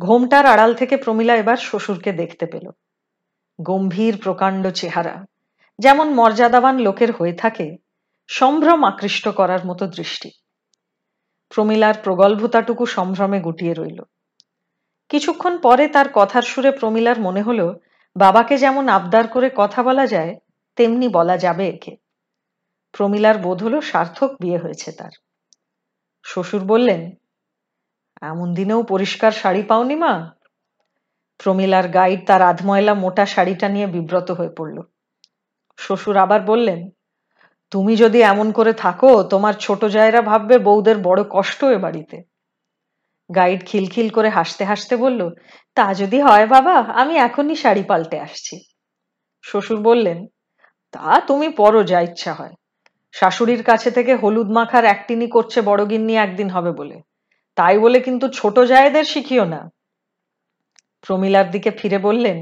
ঘোমটার 0.00 0.46
আড়াল 0.46 0.74
থেকে 0.74 0.96
প্রমিলা 0.96 1.36
এবার 1.36 1.56
শ্বশুরকে 1.56 2.12
দেখতে 2.12 2.46
পেল। 2.46 2.70
গম্ভীর 3.62 4.16
প্রকাণ্ড 4.16 4.66
চেহারা। 4.70 5.26
যেমন 5.80 6.06
মর্যাদাবান 6.14 6.76
লোকের 6.78 7.10
হয়ে 7.12 7.32
থাকে, 7.32 7.76
সম্ভ্রম 8.28 8.80
আকৃষ্ট 8.84 9.28
করার 9.28 9.66
মতো 9.66 9.86
দৃষ্টি। 9.86 10.30
প্রমিলার 11.54 11.94
প্রগল্ভতাটুকু 12.04 12.86
সম্ভ্রমে 12.86 13.40
গুটিয়ে 13.40 13.74
রইল। 13.74 14.00
কিছুক্ষণ 15.08 15.58
পরে 15.58 15.88
তার 15.88 16.06
কথার 16.12 16.42
সুরে 16.42 16.70
প্রমিলার 16.70 17.20
মনে 17.20 17.42
হলো, 17.42 17.66
বাবাকে 18.16 18.58
যেমন 18.58 18.88
আবদার 18.88 19.28
করে 19.28 19.50
কথা 19.56 19.82
বলা 19.82 20.06
যায়, 20.06 20.32
তেমনি 20.76 21.08
বলা 21.08 21.36
যাবে 21.36 21.68
একে। 21.68 21.96
প্রমিলার 22.92 23.38
বোধ 23.38 23.62
হলো 23.62 23.80
সার্থক 23.80 24.30
বিয়ে 24.40 24.58
হয়েছে 24.58 24.92
তার। 24.92 25.14
শ্বশুর 26.24 26.64
বললেন, 26.64 27.02
এমন 28.20 28.54
দিনেও 28.54 28.82
পরিষ্কার 28.82 29.32
শাড়ি 29.32 29.62
পাওনি 29.62 29.96
মা? 29.96 30.12
প্রমিলার 31.38 31.88
গাইড 31.88 32.26
তার 32.26 32.42
আধময়লা 32.42 32.94
মোটা 32.94 33.26
শাড়িটা 33.26 33.68
নিয়ে 33.68 33.86
বিব্রত 33.86 34.30
হয়ে 34.30 34.52
পড়ল। 34.56 34.78
শ্বশুর 35.80 36.16
আবার 36.16 36.40
বললেন, 36.40 36.90
তুমি 37.70 37.96
যদি 37.96 38.22
এমন 38.22 38.52
করে 38.52 38.72
থাকো, 38.72 39.22
তোমার 39.22 39.54
ছোট 39.54 39.84
জায়রা 39.84 40.20
ভাববে 40.20 40.58
বউদের 40.58 40.98
বড় 40.98 41.24
কষ্ট 41.30 41.64
এ 41.64 41.78
বাড়িতে। 41.78 42.22
গাইড 43.34 43.60
খিলখিল 43.66 44.08
করে 44.08 44.28
হাসতে 44.28 44.64
হাসতে 44.64 44.96
বলল, 44.96 45.30
তা 45.74 45.94
যদি 45.94 46.20
হয় 46.20 46.46
বাবা, 46.46 46.72
আমি 46.72 47.16
এখনই 47.16 47.56
শাড়ি 47.56 47.82
পাল্টে 47.82 48.20
আসছি। 48.20 48.60
শ্বশুর 49.42 49.80
বললেন, 49.80 50.26
তা 50.92 51.20
তুমি 51.20 51.48
পরো 51.48 51.82
যা 51.82 52.00
ইচ্ছা 52.00 52.34
হয়। 52.34 52.54
শাশুড়ির 53.12 53.62
কাছে 53.62 53.90
থেকে 53.90 54.14
হলুদ 54.14 54.48
মাখার 54.50 54.84
একটিনি 54.84 55.26
করছে 55.26 55.60
বড় 55.60 55.86
গিন্নি 55.86 56.16
একদিন 56.16 56.48
হবে 56.50 56.72
বলে। 56.72 56.96
তাই 57.56 57.78
বলে 57.78 58.00
কিন্তু 58.00 58.28
ছোট 58.28 58.58
জায়েদের 58.58 59.04
শিখিও 59.04 59.44
না। 59.44 59.70
প্রমিলার 61.00 61.50
দিকে 61.50 61.70
ফিরে 61.70 61.98
বললেন, 61.98 62.38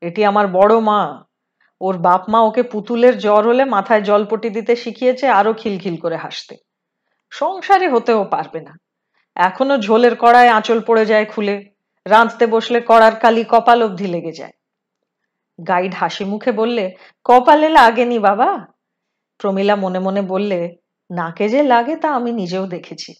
এটি 0.00 0.24
আমার 0.24 0.46
বড় 0.48 0.80
মা। 0.80 1.25
ওর 1.80 1.98
বাপ 1.98 2.28
মা 2.28 2.40
ওকে 2.40 2.62
পুতুলের 2.62 3.18
জ্বর 3.18 3.46
হলে 3.46 3.64
মাথায় 3.64 4.02
জলপটি 4.02 4.50
দিতে 4.50 4.76
শিখিয়েছে 4.76 5.28
আরও 5.28 5.54
খিলখিল 5.54 5.96
করে 5.96 6.16
হাসতে। 6.16 6.56
সংসারে 7.30 7.88
হতেও 7.88 8.24
পারবে 8.24 8.60
না। 8.60 8.76
এখনও 9.34 9.78
ঝোলের 9.78 10.16
কড়ায় 10.16 10.48
আঁচল 10.48 10.80
পড়ে 10.80 11.06
যায় 11.06 11.24
খুলে, 11.24 11.70
রাঁধতে 12.06 12.46
বসলে 12.46 12.80
কড়ার 12.86 13.16
কালি 13.16 13.44
কপাল 13.44 13.82
অবধি 13.82 14.06
লেগে 14.06 14.32
যায়। 14.32 14.52
গাইড 15.68 15.94
হাসি 15.94 16.24
মুখে 16.24 16.52
বললে, 16.52 16.94
কপালে 17.24 17.68
লাগেনি 17.68 18.18
বাবা? 18.18 18.66
প্রমিলা 19.38 19.76
মনে 19.76 19.98
মনে 19.98 20.22
বললে, 20.22 20.76
নাকে 21.10 21.48
যে 21.48 21.62
লাগে 21.62 21.96
তা 21.96 22.12
আমি 22.12 22.32
নিজেও 22.32 22.66
দেখেছি। 22.66 23.14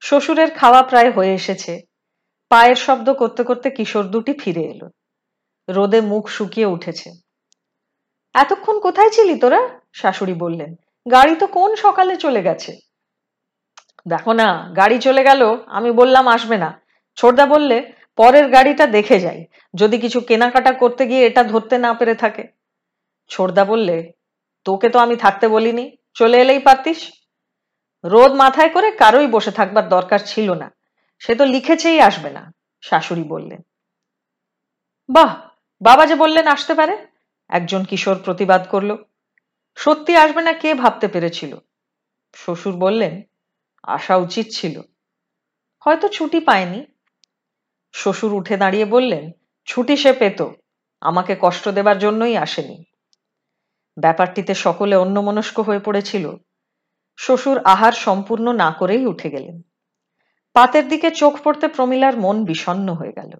শ্বশুরের 0.00 0.50
খাওয়া 0.50 0.82
প্রায় 0.82 1.10
হয়ে 1.10 1.34
এসেছে। 1.34 1.80
পায়ের 2.48 2.76
শব্দ 2.76 3.12
করতে 3.12 3.44
করতে 3.44 3.70
কিশোর 3.70 4.06
দুটি 4.06 4.32
ফিরে 4.32 4.60
এলো। 4.60 4.88
রোদে 5.68 6.00
মুখ 6.00 6.28
শুকিয়ে 6.28 6.66
উঠেছে। 6.66 7.27
এতক্ষণ 8.34 8.76
কোথায় 8.86 9.10
ছিলি 9.16 9.34
তোরা? 9.42 9.60
শাশুড়ি 10.00 10.34
বললেন। 10.44 10.70
গাড়ি 11.06 11.34
তো 11.36 11.46
কোন 11.56 11.70
সকালে 11.84 12.14
চলে 12.24 12.40
গেছে? 12.42 12.72
দেখো 14.06 14.32
না, 14.32 14.48
গাড়ি 14.76 14.98
চলে 15.06 15.22
গেল, 15.28 15.42
আমি 15.76 15.90
বললাম 16.00 16.24
আসবে 16.28 16.56
না। 16.64 16.70
ছোটদা 17.18 17.44
বললে, 17.46 17.76
পরের 18.18 18.46
গাড়িটা 18.50 18.84
দেখে 18.96 19.16
যাই, 19.20 19.40
যদি 19.74 19.96
কিছু 20.04 20.18
কেনাকাটা 20.20 20.72
করতে 20.72 21.02
গিয়ে 21.10 21.26
এটা 21.26 21.42
ধরতে 21.44 21.74
না 21.84 21.90
পেরে 21.98 22.14
থাকে। 22.14 22.44
ছোটদা 23.30 23.62
বললে, 23.64 23.96
তোকে 24.66 24.88
তো 24.94 24.98
আমি 25.04 25.16
থাকতে 25.16 25.46
বলিনি, 25.48 25.84
চলে 26.14 26.36
এলেই 26.40 26.58
পারতিস? 26.58 27.00
রোদ 28.04 28.32
মাথায় 28.32 28.70
করে 28.70 28.88
কারোই 29.02 29.28
বসে 29.34 29.52
থাকবার 29.58 29.84
দরকার 29.88 30.20
ছিল 30.30 30.48
না, 30.62 30.68
সে 31.22 31.32
তো 31.34 31.44
লিখেছেই 31.44 31.98
আসবে 32.00 32.30
না, 32.36 32.42
শাশুড়ি 32.82 33.24
বললেন। 33.34 33.60
বাহ, 35.08 35.30
বাবা 35.80 36.04
যে 36.06 36.14
বললেন 36.14 36.46
আসতে 36.46 36.74
পারে? 36.74 36.94
একজন 37.48 37.84
কিশোর 37.84 38.18
প্রতিবাদ 38.24 38.68
করল, 38.68 38.96
সত্যি 39.74 40.16
আসবে 40.16 40.42
না 40.42 40.52
কে 40.52 40.74
ভাবতে 40.74 41.08
পেরেছিল? 41.08 41.56
শ্বশুর 42.34 42.76
বললেন 42.76 43.22
আসা 43.82 44.16
উচিত 44.16 44.46
ছিল। 44.50 44.80
হয়তো 45.80 46.08
ছুটি 46.08 46.40
পায়নি। 46.40 46.84
শ্বশুর 47.92 48.34
উঠে 48.34 48.56
দাঁড়িয়ে 48.56 48.84
বললেন, 48.84 49.30
ছুটি 49.64 49.96
সে 49.96 50.12
পেত, 50.12 50.46
আমাকে 51.00 51.36
কষ্ট 51.40 51.68
দেবার 51.68 51.98
জন্যই 51.98 52.36
আসেনি। 52.36 52.84
ব্যাপারটিতে 53.98 54.54
সকলে 54.54 54.96
অন্যমনস্ক 54.96 55.60
হয়ে 55.60 55.78
পড়েছিল। 55.78 56.36
শ্বশুর 57.16 57.58
আহার 57.64 57.92
সম্পূর্ণ 57.92 58.52
না 58.52 58.70
করেই 58.70 59.06
উঠে 59.06 59.30
গেলেন। 59.30 59.62
পাতের 60.52 60.88
দিকে 60.88 61.10
চোখ 61.10 61.42
পড়তে 61.42 61.68
প্রমিলার 61.68 62.18
মন 62.18 62.44
বিষণ্ন 62.44 62.92
হয়ে 62.92 63.12
গেল। 63.12 63.30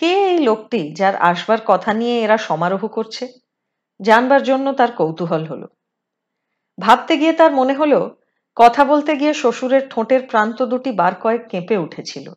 কে 0.00 0.06
এই 0.06 0.38
লোকটি 0.38 0.92
যার 0.92 1.16
আসবার 1.16 1.58
কথা 1.66 1.92
নিয়ে 1.92 2.20
এরা 2.20 2.36
সমারোহ 2.38 2.88
করছে? 2.88 3.28
জানবার 4.00 4.42
জন্য 4.42 4.72
তার 4.72 4.92
কৌতূহল 4.92 5.46
হলো। 5.46 5.66
ভাবতে 6.80 7.16
গিয়ে 7.16 7.32
তার 7.32 7.52
মনে 7.52 7.74
হলো, 7.74 8.16
কথা 8.56 8.84
বলতে 8.84 9.16
গিয়ে 9.16 9.34
শ্বশুরের 9.34 9.88
ঠোঁটের 9.90 10.26
প্রান্ত 10.26 10.62
দুটি 10.62 10.92
বার 10.92 11.14
কয়েক 11.14 11.48
কেঁপে 11.48 11.76
উঠেছিল। 11.76 12.32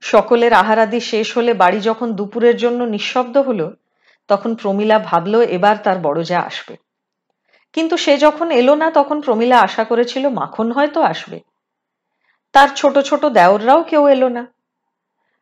সকলের 0.00 0.52
আহারাদি 0.52 1.00
শেষ 1.00 1.36
হলে 1.36 1.54
বাড়ি 1.54 1.80
যখন 1.80 2.12
দুপুরের 2.12 2.56
জন্য 2.56 2.84
নিঃশব্দ 2.84 3.38
হলো, 3.38 3.72
তখন 4.28 4.54
প্রমিলা 4.54 4.98
ভাবল 4.98 5.40
এবার 5.40 5.76
তার 5.76 5.98
বড় 5.98 6.24
যা 6.24 6.40
আসবে। 6.40 6.76
কিন্তু 7.72 7.96
সে 7.96 8.18
যখন 8.18 8.50
এলো 8.50 8.74
না, 8.74 8.90
তখন 8.90 9.20
প্রমিলা 9.20 9.60
আশা 9.60 9.84
করেছিল 9.84 10.28
মাখন 10.28 10.72
হয়তো 10.72 11.00
আসবে। 11.02 11.40
তার 12.52 12.68
ছোট 12.76 12.98
ছোট 12.98 13.26
দেওররাও 13.26 13.82
কেউ 13.82 14.08
এলো 14.08 14.28
না। 14.28 14.59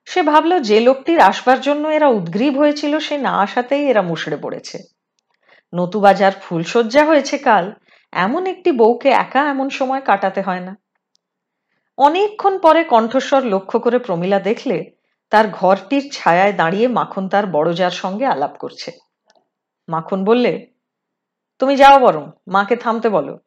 সে 0.09 0.23
ভাবল 0.23 0.61
যে 0.61 0.81
লোকটির 0.81 1.21
আসবার 1.21 1.61
জন্য 1.61 1.89
এরা 1.89 2.09
উদ্গ্রীব 2.09 2.59
হয়েছিল, 2.59 2.99
সে 2.99 3.19
না 3.19 3.31
আসাতেই 3.31 3.89
এরা 3.89 4.03
মুষড়ে 4.03 4.37
পড়েছে। 4.37 4.79
নতুবাজার 5.75 6.33
ফুলশয্যা 6.43 7.05
হয়েছে 7.05 7.39
কাল, 7.39 7.73
এমন 8.13 8.47
একটি 8.47 8.73
বউকে 8.73 9.09
একা 9.09 9.41
এমন 9.49 9.69
সময় 9.69 10.01
কাটাতে 10.01 10.41
হয় 10.41 10.61
না। 10.61 10.79
অনেকক্ষণ 11.99 12.59
পরে 12.59 12.85
কণ্ঠস্বর 12.85 13.43
লক্ষ্য 13.45 13.81
করে 13.81 13.99
প্রমিলা 13.99 14.39
দেখলে, 14.41 14.91
তার 15.31 15.49
ঘরটির 15.49 16.11
ছায়ায় 16.13 16.53
দাঁড়িয়ে 16.53 16.89
মাখন 16.89 17.29
তার 17.29 17.47
বড়জার 17.47 17.91
সঙ্গে 17.91 18.27
আলাপ 18.27 18.57
করছে। 18.59 18.91
মাখন 19.89 20.25
বললে, 20.25 20.67
তুমি 21.59 21.77
যাও 21.77 21.99
বরং, 21.99 22.31
মাকে 22.49 22.77
থামতে 22.77 23.09
বলো। 23.09 23.39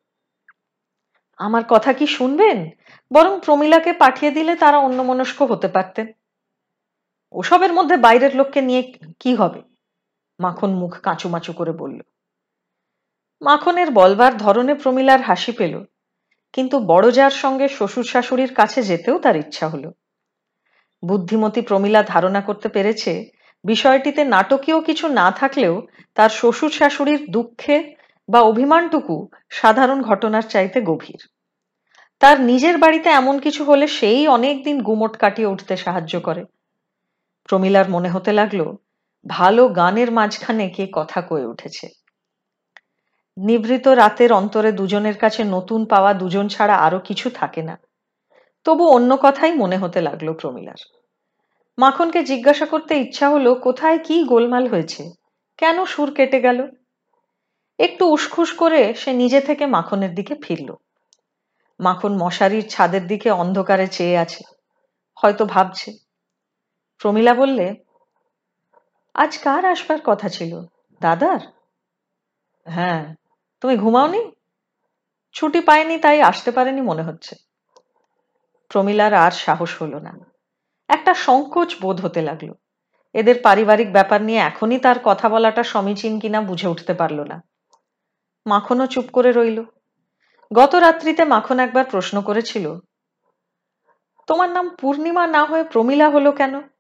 আমার 1.38 1.64
কথা 1.70 1.94
কি 1.94 2.08
শুনবেন? 2.08 2.58
বরং 3.14 3.40
প্রমিলাকে 3.46 3.94
পাঠিয়ে 3.94 4.32
দিলে 4.32 4.56
তারা 4.56 4.78
অন্যমনস্ক 4.78 5.42
হতে 5.42 5.68
পারতেন। 5.68 6.08
ওসবের 7.32 7.74
মধ্যে 7.74 7.98
বাইরের 7.98 8.36
লোককে 8.36 8.62
নিয়ে 8.62 8.82
কি 9.20 9.36
হবে? 9.36 9.62
মাখন 10.40 10.72
মুখ 10.72 10.94
কাঁচুমাচু 11.00 11.54
করে 11.54 11.72
বলল। 11.72 12.00
মাখনের 13.42 13.92
বলবার 13.92 14.38
ধরনে 14.38 14.74
প্রমিলার 14.76 15.22
হাসি 15.22 15.52
পেল, 15.52 15.74
কিন্তু 16.54 16.76
বড় 16.80 17.12
যার 17.12 17.32
সঙ্গে 17.32 17.68
শ্বশুর 17.68 18.04
শাশুড়ির 18.04 18.54
কাছে 18.54 18.84
যেতেও 18.84 19.20
তার 19.20 19.36
ইচ্ছা 19.36 19.68
হলো। 19.68 19.92
বুদ্ধিমতী 21.04 21.62
প্রমিলা 21.62 22.04
ধারণা 22.04 22.42
করতে 22.42 22.70
পেরেছে, 22.70 23.14
বিষয়টিতে 23.64 24.24
নাটকীয় 24.24 24.82
কিছু 24.82 25.08
না 25.08 25.32
থাকলেও 25.32 25.76
তার 26.16 26.30
শ্বশুর 26.30 26.70
শাশুড়ির 26.70 27.22
দুঃখে 27.30 27.96
বা 28.30 28.40
অভিমানটুকু 28.42 29.16
সাধারণ 29.50 30.02
ঘটনার 30.02 30.42
চাইতে 30.42 30.82
গভীর। 30.82 31.22
তার 32.20 32.42
নিজের 32.42 32.78
বাড়িতে 32.78 33.10
এমন 33.10 33.40
কিছু 33.40 33.64
হলে 33.64 33.88
সেই 33.88 34.28
অনেক 34.28 34.64
দিন 34.64 34.78
গুমট 34.82 35.18
কাটিয়ে 35.18 35.48
উঠতে 35.48 35.78
সাহায্য 35.78 36.20
করে। 36.20 36.44
প্রমিলার 37.50 37.90
মনে 37.90 38.10
হতে 38.10 38.32
লাগল, 38.32 38.76
ভালো 39.28 39.68
গানের 39.68 40.12
মাঝখানে 40.12 40.70
কে 40.70 40.88
কথা 40.92 41.22
কয়ে 41.22 41.46
উঠেছে। 41.46 41.88
নিভৃত 43.38 43.88
রাতের 43.88 44.34
অন্তরে 44.34 44.72
দুজনের 44.72 45.18
কাছে 45.18 45.44
নতুন 45.44 45.86
পাওয়া 45.86 46.14
দুজন 46.14 46.48
ছাড়া 46.48 46.76
আরও 46.76 47.00
কিছু 47.00 47.30
থাকে 47.30 47.62
না। 47.62 47.80
তবু 48.64 48.88
অন্য 48.88 49.18
কথাই 49.22 49.52
মনে 49.52 49.78
হতে 49.78 50.02
লাগল 50.02 50.34
প্রমিলার। 50.34 51.00
মাখনকে 51.78 52.24
জিজ্ঞাসা 52.24 52.66
করতে 52.66 52.96
ইচ্ছা 52.96 53.30
হলো, 53.30 53.56
কোথায় 53.56 53.98
কি 53.98 54.24
গোলমাল 54.24 54.68
হয়েছে? 54.68 55.12
কেন 55.58 55.86
সুর 55.86 56.14
কেটে 56.14 56.42
গেল? 56.42 56.68
একটু 57.80 58.06
উসখুস 58.06 58.54
করে 58.54 58.94
সে 58.94 59.14
নিজে 59.14 59.42
থেকে 59.42 59.66
মাখনের 59.66 60.16
দিকে 60.16 60.36
ফিরল। 60.44 60.74
মাখন 61.80 62.24
মশারির 62.24 62.70
ছাদের 62.70 63.08
দিকে 63.08 63.32
অন্ধকারে 63.32 63.88
চেয়ে 63.88 64.18
আছে। 64.18 64.44
হয়তো 65.16 65.46
ভাবছে 65.46 65.94
প্রমীলা 67.02 67.34
বললে, 67.34 67.76
আজ 69.14 69.38
কার 69.38 69.66
আসবার 69.66 70.00
কথা 70.04 70.30
ছিল? 70.30 70.66
দাদার? 71.02 71.40
হ্যাঁ 72.66 73.16
তুমি 73.62 73.78
ঘুমাওনি? 73.78 74.32
ছুটি 75.34 75.62
পায়নি 75.62 75.98
তাই 75.98 76.22
আসতে 76.22 76.52
পারেনি 76.52 76.82
মনে 76.82 77.04
হচ্ছে। 77.04 77.36
প্রমীলার 78.68 79.14
আর 79.14 79.32
সাহস 79.32 79.82
হলো 79.82 80.00
না। 80.00 80.18
একটা 80.88 81.14
সংকোচ 81.14 81.76
বোধ 81.82 82.06
হতে 82.06 82.22
লাগল। 82.22 82.54
এদের 83.14 83.36
পারিবারিক 83.44 83.92
ব্যাপার 83.92 84.22
নিয়ে 84.22 84.40
এখনই 84.40 84.80
তার 84.80 84.96
কথা 85.04 85.30
বলাটা 85.30 85.64
সমীচীন 85.64 86.20
কিনা 86.20 86.42
বুঝে 86.42 86.68
উঠতে 86.68 86.94
পারল 86.94 87.24
না। 87.24 87.44
মাখনও 88.46 88.86
চুপ 88.86 89.06
করে 89.14 89.32
রইল। 89.32 89.64
গত 90.54 90.76
রাত্রিতে 90.76 91.26
মাখন 91.26 91.60
একবার 91.60 91.86
প্রশ্ন 91.86 92.22
করেছিল, 92.22 92.80
তোমার 94.28 94.50
নাম 94.50 94.76
পূর্ণিমা 94.76 95.28
না 95.28 95.46
হয়ে 95.46 95.64
প্রমীলা 95.64 96.10
হলো 96.10 96.32
কেন? 96.32 96.71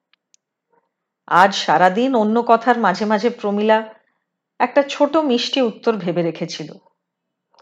আজ 1.31 1.55
সারাদিন 1.55 2.15
অন্য 2.15 2.43
কথার 2.47 2.79
মাঝে 2.79 3.05
মাঝে 3.05 3.29
প্রমীলা 3.29 3.93
একটা 4.59 4.83
ছোট 4.83 5.17
মিষ্টি 5.17 5.61
উত্তর 5.61 5.95
ভেবে 5.95 6.21
রেখেছিল। 6.21 6.73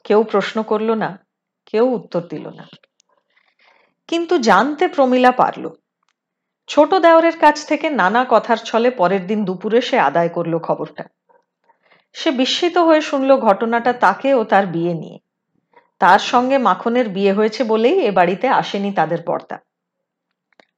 কেউ 0.03 0.23
প্রশ্ন 0.23 0.63
করল 0.63 0.91
না, 0.91 1.25
কেউ 1.65 1.85
উত্তর 1.87 2.21
দিল 2.21 2.49
না। 2.49 2.67
কিন্তু 4.07 4.37
জানতে 4.37 4.87
প্রমীলা 4.87 5.31
পারল। 5.31 5.69
ছোট 6.67 6.93
দেওরের 6.93 7.39
কাছ 7.39 7.67
থেকে 7.67 7.89
নানা 7.89 8.25
কথার 8.29 8.57
ছলে 8.57 8.91
পরের 8.91 9.27
দিন 9.27 9.45
দুপুরে 9.45 9.81
সে 9.81 9.99
আদায় 9.99 10.29
করল 10.29 10.59
খবরটা। 10.59 11.03
সে 12.13 12.31
বিস্মিত 12.31 12.77
হয়ে 12.77 13.01
শুনল 13.01 13.37
ঘটনাটা 13.37 13.93
তাকে 13.93 14.33
ও 14.33 14.43
তার 14.43 14.67
বিয়ে 14.67 14.93
নিয়ে। 14.93 15.19
তার 15.99 16.19
সঙ্গে 16.19 16.57
মাখনের 16.57 17.09
বিয়ে 17.09 17.33
হয়েছে 17.33 17.63
বলেই 17.63 17.99
এ 17.99 18.11
বাড়িতে 18.11 18.47
আসেনি 18.47 18.91
তাদের 18.93 19.21
পর্দা। 19.21 19.59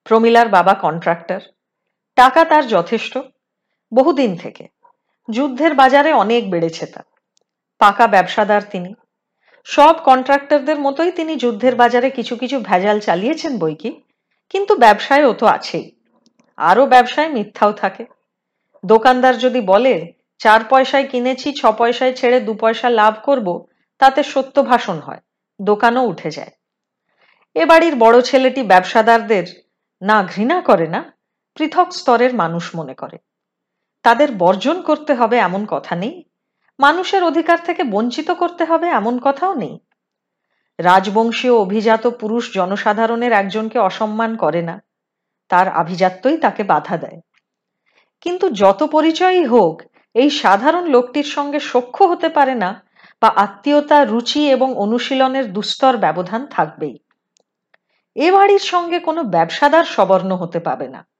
প্রমীলার 0.03 0.47
বাবা 0.49 0.73
কন্ট্রাক্টর। 0.73 1.39
টাকা 2.21 2.41
তার 2.51 2.63
যথেষ্ট। 2.67 3.13
বহুদিন 3.91 4.31
থেকে 4.43 4.63
যুদ্ধের 5.29 5.73
বাজারে 5.81 6.11
অনেক 6.23 6.43
বেড়েছে 6.53 6.85
তা 6.93 7.01
পাকা 7.81 8.05
ব্যবসাদার 8.15 8.63
তিনি। 8.71 8.91
সব 9.67 9.95
কন্ট্রাক্টরদের 10.09 10.77
মতোই 10.79 11.11
তিনি 11.11 11.33
যুদ্ধের 11.43 11.75
বাজারে 11.81 12.09
কিছু 12.17 12.33
কিছু 12.41 12.57
ভেজাল 12.69 12.97
চালিয়েছেন 12.99 13.53
বই 13.61 13.75
কি 13.81 13.89
কিন্তু 14.51 14.73
ব্যবসায় 14.75 15.23
ও 15.29 15.31
তো 15.33 15.45
আছেই। 15.47 15.85
আরও 16.57 16.83
ব্যবসায় 16.93 17.29
মিথ্যাও 17.35 17.71
থাকে। 17.73 18.03
দোকানদার 18.83 19.35
যদি 19.37 19.61
বলে, 19.71 19.93
চার 20.41 20.61
পয়সায় 20.71 21.05
কিনেছি, 21.11 21.47
ছ 21.53 21.61
পয়সায় 21.79 22.13
ছেড়ে 22.19 22.37
দু 22.47 22.53
পয়সা 22.53 22.87
লাভ 22.99 23.13
করব 23.27 23.47
তাতে 24.01 24.21
সত্য 24.23 24.55
ভাষণ 24.71 24.97
হয়, 24.99 25.21
দোকানও 25.59 26.07
উঠে 26.11 26.29
যায়। 26.37 26.53
এ 27.55 27.63
বাড়ির 27.65 27.95
বড় 27.95 28.17
ছেলেটি 28.21 28.61
ব্যবসাদারদের 28.63 29.45
না 30.01 30.17
ঘৃণা 30.23 30.57
করে 30.69 30.87
না? 30.95 31.01
পৃথক 31.55 31.91
স্তরের 31.91 32.35
মানুষ 32.35 32.75
মনে 32.75 32.93
করে। 32.93 33.17
তাদের 34.03 34.31
বর্জন 34.31 34.81
করতে 34.81 35.13
হবে 35.13 35.37
এমন 35.37 35.65
কথা 35.65 35.95
নেই। 35.95 36.23
মানুষের 36.79 37.23
অধিকার 37.23 37.57
থেকে 37.63 37.83
বঞ্চিত 37.83 38.31
করতে 38.31 38.65
হবে 38.65 38.87
এমন 38.87 39.19
কথাও 39.19 39.53
নেই। 39.53 39.79
রাজবংশীয় 40.79 41.53
অভিজাত 41.53 42.07
পুরুষ 42.07 42.53
জনসাধারণের 42.53 43.31
একজনকে 43.31 43.79
অসম্মান 43.79 44.35
করে 44.35 44.61
না। 44.61 44.81
তার 45.49 45.67
আভিজাত্যই 45.67 46.37
তাকে 46.37 46.63
বাধা 46.63 46.97
দেয়। 46.97 47.21
কিন্তু 48.21 48.49
যত 48.49 48.83
পরিচয়ই 48.83 49.45
হোক, 49.45 49.81
এই 50.13 50.29
সাধারণ 50.29 50.85
লোকটির 50.87 51.23
সঙ্গে 51.23 51.59
সখ্য 51.59 52.05
হতে 52.05 52.29
পারে 52.29 52.55
না 52.55 52.83
বা 53.21 53.27
আত্মীয়তা, 53.27 54.05
রুচি 54.05 54.49
এবং 54.49 54.75
অনুশীলনের 54.75 55.53
দুস্তর 55.53 55.97
ব্যবধান 55.97 56.45
থাকবেই। 56.45 56.97
এ 58.15 58.31
বাড়ির 58.31 58.59
সঙ্গে 58.59 58.99
কোনো 58.99 59.23
ব্যবসাদার 59.23 59.83
সবর্ণ 59.83 60.35
হতে 60.35 60.59
পাবে 60.59 60.87
না। 60.87 61.10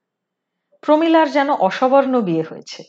প্রমিলার 0.82 1.30
যেন 1.30 1.50
অসবর্ণ 1.50 2.20
বিয়ে 2.20 2.42
হয়েছে। 2.42 2.82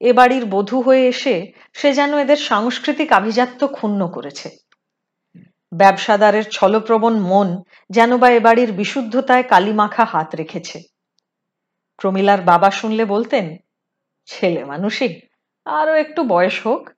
এ 0.00 0.12
বাড়ির 0.12 0.44
বধূ 0.44 0.80
হয়ে 0.80 1.06
এসে 1.06 1.52
সে 1.74 1.92
যেন 1.92 2.18
এদের 2.18 2.36
সাংস্কৃতিক 2.36 3.12
আভিজাত্য 3.12 3.68
ক্ষুণ্ণ 3.68 4.08
করেছে। 4.08 4.48
ব্যবসাদারের 5.72 6.44
ছলপ্রবণ 6.50 7.18
মন 7.18 7.62
যেন 7.90 8.16
বা 8.16 8.30
এ 8.30 8.40
বাড়ির 8.40 8.72
বিশুদ্ধতায় 8.72 9.42
কালিমাখা 9.42 10.04
হাত 10.04 10.34
রেখেছে। 10.34 10.80
প্রমিলার 11.98 12.40
বাবা 12.40 12.70
শুনলে 12.70 13.04
বলতেন, 13.04 13.56
ছেলে 14.26 14.64
মানুষই, 14.64 15.20
আরও 15.64 15.94
একটু 15.94 16.22
বয়স 16.22 16.66
হোক। 16.66 16.90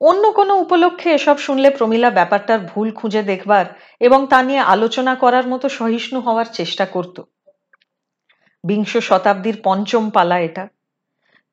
অন্য 0.00 0.32
কোনো 0.32 0.56
উপলক্ষে 0.56 1.12
এসব 1.12 1.38
শুনলে 1.38 1.70
প্রমিলা 1.70 2.10
ব্যাপারটার 2.10 2.58
ভুল 2.60 2.92
খুঁজে 2.92 3.22
দেখবার 3.22 3.66
এবং 4.00 4.26
তা 4.26 4.42
নিয়ে 4.42 4.58
আলোচনা 4.58 5.14
করার 5.14 5.48
মতো 5.48 5.68
সহিষ্ণু 5.68 6.20
হওয়ার 6.20 6.46
চেষ্টা 6.52 6.86
করত। 6.86 7.22
বিংশ 8.68 8.96
শতাব্দীর 8.96 9.60
পঞ্চম 9.64 10.10
পালা 10.10 10.38
এটা। 10.38 10.68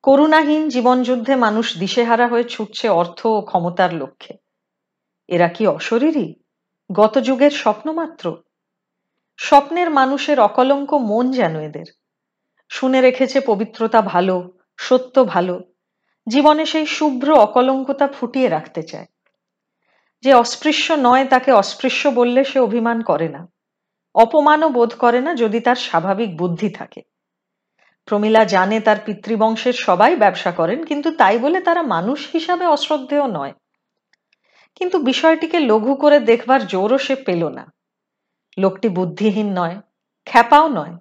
করুণাহীন 0.02 0.68
জীবনযুদ্ধে 0.68 1.36
মানুষ 1.36 1.78
দিশেহারা 1.78 2.26
হয়ে 2.26 2.44
ছুটছে 2.44 2.88
অর্থ 2.88 3.26
ও 3.26 3.40
ক্ষমতার 3.40 3.94
লক্ষ্যে। 3.94 4.36
এরা 5.28 5.48
কি 5.48 5.66
অশরীরই 5.66 6.34
গত 6.92 7.18
যুগের 7.18 7.50
স্বপ্ন 7.50 7.92
মাত্র? 7.92 8.42
স্বপ্নের 9.36 9.90
মানুষের 9.90 10.40
অকলঙ্ক 10.40 10.94
মন 10.94 11.30
যেন 11.30 11.60
এদের। 11.60 11.84
শুনে 12.68 13.00
রেখেছে 13.00 13.40
পবিত্রতা 13.40 14.02
ভালো, 14.02 14.52
সত্য 14.76 15.24
ভালো। 15.24 15.60
জীবনে 16.28 16.66
সেই 16.66 16.86
শুভ্র 16.86 17.34
অকলঙ্কতা 17.34 18.06
ফুটিয়ে 18.06 18.48
রাখতে 18.48 18.82
চায়। 18.82 19.06
যে 20.20 20.34
অস্পৃশ্য 20.34 20.92
নয় 20.92 21.24
তাকে 21.24 21.52
অস্পৃশ্য 21.52 22.08
বললে 22.08 22.44
সে 22.44 22.58
অভিমান 22.58 23.02
করে 23.02 23.28
না। 23.28 23.55
অপমানও 24.16 24.68
বোধ 24.68 24.94
করে 24.98 25.20
না 25.20 25.34
যদি 25.34 25.60
তার 25.60 25.76
স্বাভাবিক 25.76 26.36
বুদ্ধি 26.36 26.70
থাকে। 26.70 27.02
প্রমিলা 28.06 28.44
জানে 28.44 28.80
তার 28.80 28.96
পিতৃবংশের 29.06 29.72
সবাই 29.72 30.16
ব্যবসা 30.16 30.50
করেন, 30.50 30.82
কিন্তু 30.84 31.10
তাই 31.10 31.38
বলে 31.38 31.60
তারা 31.60 31.82
মানুষ 31.82 32.28
হিসাবে 32.32 32.66
অশ্রদ্ধেয় 32.66 33.26
নয়। 33.28 33.52
কিন্তু 34.76 34.98
বিষয়টিকে 34.98 35.58
লঘু 35.58 35.94
করে 35.94 36.20
দেখবার 36.20 36.66
জোরও 36.66 36.98
সে 36.98 37.14
পেল 37.14 37.48
না। 37.48 37.72
লোকটি 38.58 38.88
বুদ্ধিহীন 38.88 39.58
নয়, 39.58 39.76
খ্যাপাও 40.26 40.68
নয়, 40.68 40.94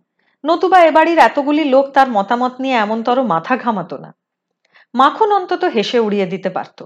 নতুবা 0.44 0.80
এ 0.80 0.92
বাড়ির 0.92 1.18
এতগুলি 1.18 1.64
লোক 1.64 1.86
তার 1.90 2.10
মতামত 2.10 2.54
নিয়ে 2.60 2.76
এমনতর 2.76 3.24
মাথা 3.24 3.58
ঘামাতো 3.58 3.98
না। 3.98 4.16
মাখন 4.94 5.32
অন্তত 5.32 5.64
হেসে 5.66 6.00
উড়িয়ে 6.00 6.26
দিতে 6.26 6.50
পারত। 6.50 6.86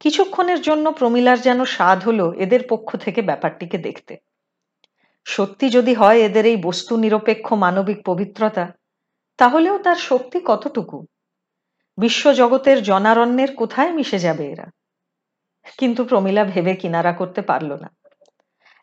কিছুক্ষণের 0.00 0.60
জন্য 0.60 0.92
প্রমিলার 0.92 1.40
যেন 1.40 1.64
স্বাদ 1.64 2.02
হলো 2.02 2.32
এদের 2.32 2.62
পক্ষ 2.68 2.96
থেকে 2.96 3.22
ব্যাপারটিকে 3.22 3.78
দেখতে। 3.78 4.16
সত্যি 5.26 5.70
যদি 5.70 5.94
হয় 5.94 6.18
এদের 6.18 6.46
এই 6.46 6.56
বস্তু 6.56 6.96
নিরপেক্ষ 6.96 7.52
মানবিক 7.52 7.98
পবিত্রতা, 8.06 8.64
তাহলেও 9.38 9.78
তার 9.78 9.96
শক্তি 9.96 10.38
কতটুকু? 10.44 11.06
বিশ্বজগতের 11.98 12.82
জনারণ্যের 12.82 13.56
কোথায় 13.56 13.92
মিশে 13.92 14.18
যাবে 14.18 14.44
এরা? 14.50 14.66
কিন্তু 15.78 16.04
প্রমিলা 16.04 16.44
ভেবে 16.44 16.74
কিনারা 16.74 17.12
করতে 17.12 17.42
পারল 17.42 17.72
না। 17.72 17.88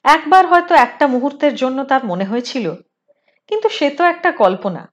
একবার 0.05 0.47
হয়তো 0.47 0.73
একটা 0.75 1.07
মুহূর্তের 1.07 1.55
জন্য 1.55 1.83
তার 1.83 2.05
মনে 2.05 2.25
হয়েছিল, 2.25 2.75
কিন্তু 3.47 3.69
সে 3.69 3.89
তো 3.89 4.03
একটা 4.03 4.31
কল্পনা। 4.31 4.83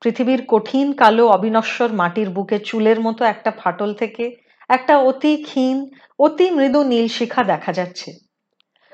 পৃথিবীর 0.00 0.42
কঠিন 0.48 0.92
কালো 0.92 1.24
অবিনশ্বর 1.28 1.92
মাটির 1.92 2.28
বুকে 2.30 2.58
চুলের 2.58 3.00
মতো 3.00 3.24
একটা 3.24 3.50
ফাটল 3.50 3.94
থেকে 3.94 4.24
একটা 4.68 4.98
অতি 4.98 5.32
ক্ষীণ, 5.42 5.76
অতি 6.18 6.50
মৃদু 6.50 6.82
নীল 6.82 7.08
শিখা 7.08 7.42
দেখা 7.44 7.72
যাচ্ছে। 7.72 8.29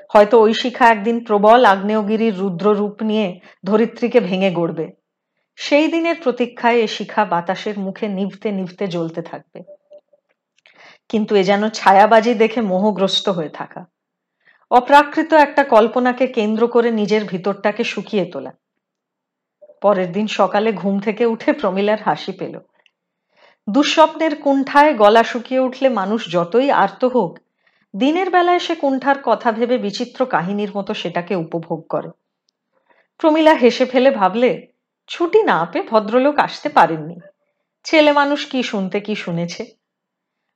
হয়তো 0.07 0.41
ওই 0.41 0.53
শিখা 0.53 0.89
একদিন 0.89 1.23
প্রবল 1.23 1.65
আগ্নেয়গিরির 1.65 2.37
রুদ্র 2.37 2.73
রূপ 2.73 3.03
নিয়ে 3.03 3.39
ধরিত্রীকে 3.65 4.19
ভেঙে 4.19 4.51
গড়বে। 4.51 4.91
সেই 5.55 5.87
দিনের 5.87 6.15
প্রতীক্ষায় 6.23 6.77
এ 6.77 6.87
শিখা 6.87 7.25
বাতাসের 7.25 7.79
মুখে 7.79 8.07
নিভতে 8.07 8.51
নিভতে 8.51 8.87
জ্বলতে 8.87 9.21
থাকবে। 9.21 9.63
কিন্তু 11.09 11.35
এ 11.35 11.43
যেন 11.43 11.69
ছায়াবাজি 11.69 12.33
দেখে 12.33 12.61
মোহগ্রস্ত 12.61 13.29
হয়ে 13.29 13.49
থাকা। 13.49 13.85
অপ্রাকৃত 14.71 15.33
একটা 15.33 15.63
কল্পনাকে 15.63 16.27
কেন্দ্র 16.27 16.67
করে 16.67 16.91
নিজের 16.91 17.25
ভিতরটাকে 17.25 17.83
শুকিয়ে 17.83 18.25
তোলা। 18.25 18.51
পরের 19.81 20.11
দিন 20.11 20.27
সকালে 20.27 20.73
ঘুম 20.73 20.99
থেকে 20.99 21.25
উঠে 21.25 21.53
প্রমিলার 21.53 21.97
হাসি 22.05 22.31
পেল। 22.31 22.59
দুঃস্বপ্নের 23.69 24.35
কুণ্ঠায় 24.35 24.93
গলা 24.93 25.23
শুকিয়ে 25.23 25.59
উঠলে 25.59 25.89
মানুষ 25.89 26.31
যতই 26.31 26.71
আর্ত 26.71 27.05
হোক 27.05 27.39
দিনের 27.95 28.29
বেলায় 28.29 28.59
সে 28.59 28.75
কুণ্ঠার 28.75 29.15
কথা 29.23 29.51
ভেবে 29.51 29.77
বিচিত্র 29.77 30.25
কাহিনীর 30.25 30.71
মতো 30.75 30.93
সেটাকে 30.93 31.35
উপভোগ 31.35 31.87
করে। 31.89 32.09
প্রমিলা 33.17 33.53
হেসে 33.53 33.85
ফেলে 33.85 34.11
ভাবলে, 34.11 34.67
ছুটি 35.07 35.43
না 35.43 35.65
পেয়ে 35.65 35.87
ভদ্রলোক 35.87 36.39
আসতে 36.39 36.69
পারেননি। 36.69 37.19
ছেলে 37.83 38.11
মানুষ 38.11 38.45
কি 38.45 38.63
শুনতে 38.63 38.99
কি 38.99 39.15
শুনেছে? 39.15 39.65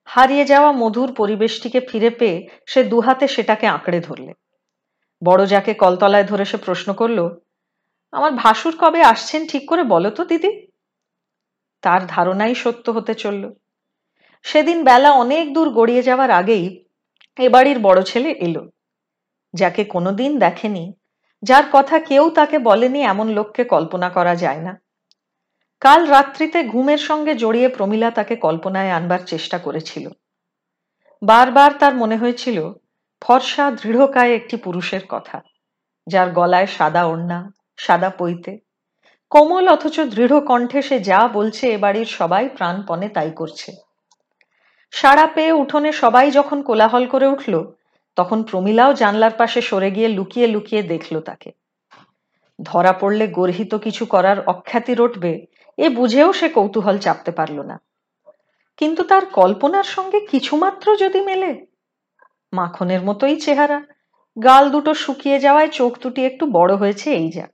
হারিয়ে 0.05 0.45
যাওয়া 0.45 0.71
মধুর 0.71 1.13
পরিবেশটিকে 1.13 1.79
ফিরে 1.79 2.09
পেয়ে 2.09 2.47
সে 2.65 2.83
দুহাতে 2.83 3.27
সেটাকে 3.27 3.67
আঁকড়ে 3.67 3.99
ধরলে। 3.99 4.33
বড় 5.23 5.45
যাকে 5.45 5.73
কলতলায় 5.73 6.23
ধরে 6.23 6.45
সে 6.45 6.57
প্রশ্ন 6.57 6.93
করল, 6.93 7.29
আমার 8.11 8.31
ভাসুর 8.31 8.75
কবে 8.79 9.01
আসছেন 9.01 9.47
ঠিক 9.47 9.69
করে 9.69 9.83
বলো 9.83 10.09
তো, 10.09 10.25
দিদি? 10.25 10.67
তার 11.81 12.07
ধারণাই 12.07 12.55
সত্য 12.55 12.89
হতে 12.89 13.13
চলল। 13.13 13.53
সেদিন 14.43 14.83
বেলা 14.83 15.11
অনেক 15.11 15.53
দূর 15.53 15.69
গড়িয়ে 15.69 16.03
যাওয়ার 16.03 16.31
আগেই 16.31 16.80
এ 17.45 17.47
বাড়ির 17.49 17.79
বড় 17.79 17.99
ছেলে 18.03 18.29
এলো, 18.47 18.63
যাকে 19.53 19.81
কোনোদিন 19.85 20.31
দেখেনি, 20.39 20.85
যার 21.43 21.65
কথা 21.71 21.95
কেউ 22.09 22.23
তাকে 22.37 22.57
বলেনি 22.69 22.99
এমন 23.03 23.27
লোককে 23.37 23.63
কল্পনা 23.63 24.09
করা 24.09 24.33
যায় 24.35 24.61
না। 24.67 24.73
কাল 25.81 26.01
রাত্রিতে 26.07 26.59
ঘুমের 26.63 27.01
সঙ্গে 27.09 27.33
জড়িয়ে 27.35 27.69
প্রমীলা 27.69 28.09
তাকে 28.11 28.35
কল্পনায় 28.35 28.91
আনবার 28.91 29.21
চেষ্টা 29.25 29.57
করেছিল। 29.57 30.05
বারবার 31.21 31.71
তার 31.79 31.93
মনে 31.95 32.17
হয়েছিল, 32.17 32.57
ফর্সা 33.21 33.65
দৃঢ়কায় 33.81 34.33
একটি 34.33 34.55
পুরুষের 34.57 35.03
কথা, 35.09 35.37
যার 36.07 36.29
গলায় 36.31 36.69
সাদা 36.77 37.03
ওড়না, 37.05 37.39
সাদা 37.77 38.09
পইতে 38.19 38.53
কোমল 39.31 39.65
অথচ 39.67 39.97
দৃঢ় 40.13 40.37
কণ্ঠে 40.49 40.79
সে 40.81 40.97
যা 41.09 41.19
বলছে 41.27 41.63
এ 41.75 41.77
বাড়ির 41.77 42.09
সবাই 42.17 42.45
প্রাণপণে 42.49 43.07
তাই 43.09 43.31
করছে। 43.35 43.69
সাড়া 44.91 45.27
পেয়ে 45.27 45.51
উঠোনে 45.51 45.91
সবাই 45.91 46.31
যখন 46.31 46.61
কোলাহল 46.61 47.07
করে 47.07 47.27
উঠল, 47.27 47.71
তখন 48.15 48.43
প্রমীলাও 48.43 48.93
জানলার 48.93 49.31
পাশে 49.31 49.61
সরে 49.61 49.91
গিয়ে 49.91 50.07
লুকিয়ে 50.07 50.47
লুকিয়ে 50.47 50.83
দেখল 50.83 51.21
তাকে। 51.21 51.51
ধরা 52.61 52.93
পড়লে 52.93 53.27
গর্হিত 53.27 53.75
কিছু 53.75 54.05
করার 54.05 54.45
অখ্যাতি 54.45 54.93
রটবে, 54.93 55.45
এ 55.77 55.89
বুঝেও 55.89 56.33
সে 56.33 56.49
কৌতূহল 56.49 56.97
চাপতে 56.97 57.31
পারল 57.31 57.59
না। 57.61 57.81
কিন্তু 58.77 59.03
তার 59.03 59.25
কল্পনার 59.25 59.83
সঙ্গে 59.83 60.19
কিছুমাত্র 60.19 60.97
যদি 60.97 61.21
মেলে? 61.21 61.65
মাখনের 62.53 63.01
মতোই 63.01 63.35
চেহারা। 63.39 63.81
গাল 64.43 64.69
দুটো 64.69 64.93
শুকিয়ে 64.93 65.39
যাওয়ায় 65.39 65.67
চোখ 65.67 65.99
দুটি 65.99 66.25
একটু 66.25 66.45
বড় 66.45 66.75
হয়েছে 66.75 67.13
এই 67.13 67.31
যা। 67.31 67.47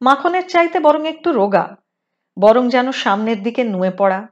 মাখনের 0.00 0.48
চাইতে 0.48 0.80
বরং 0.80 1.08
একটু 1.08 1.32
রোগা, 1.32 1.76
বরং 2.38 2.68
যেন 2.68 2.92
সামনের 2.92 3.42
দিকে 3.42 3.64
নুয়ে 3.64 3.90
পড়া। 3.90 4.28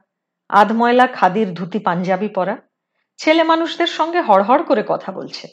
আধময়লা 0.49 1.07
খাদির 1.07 1.53
ধুতি 1.53 1.79
পাঞ্জাবি 1.79 2.27
পরা, 2.27 2.57
ছেলে 3.17 3.43
মানুষদের 3.43 3.87
সঙ্গে 3.87 4.21
হড়হড় 4.21 4.63
করে 4.63 4.83
কথা 4.87 5.11
বলছে। 5.11 5.47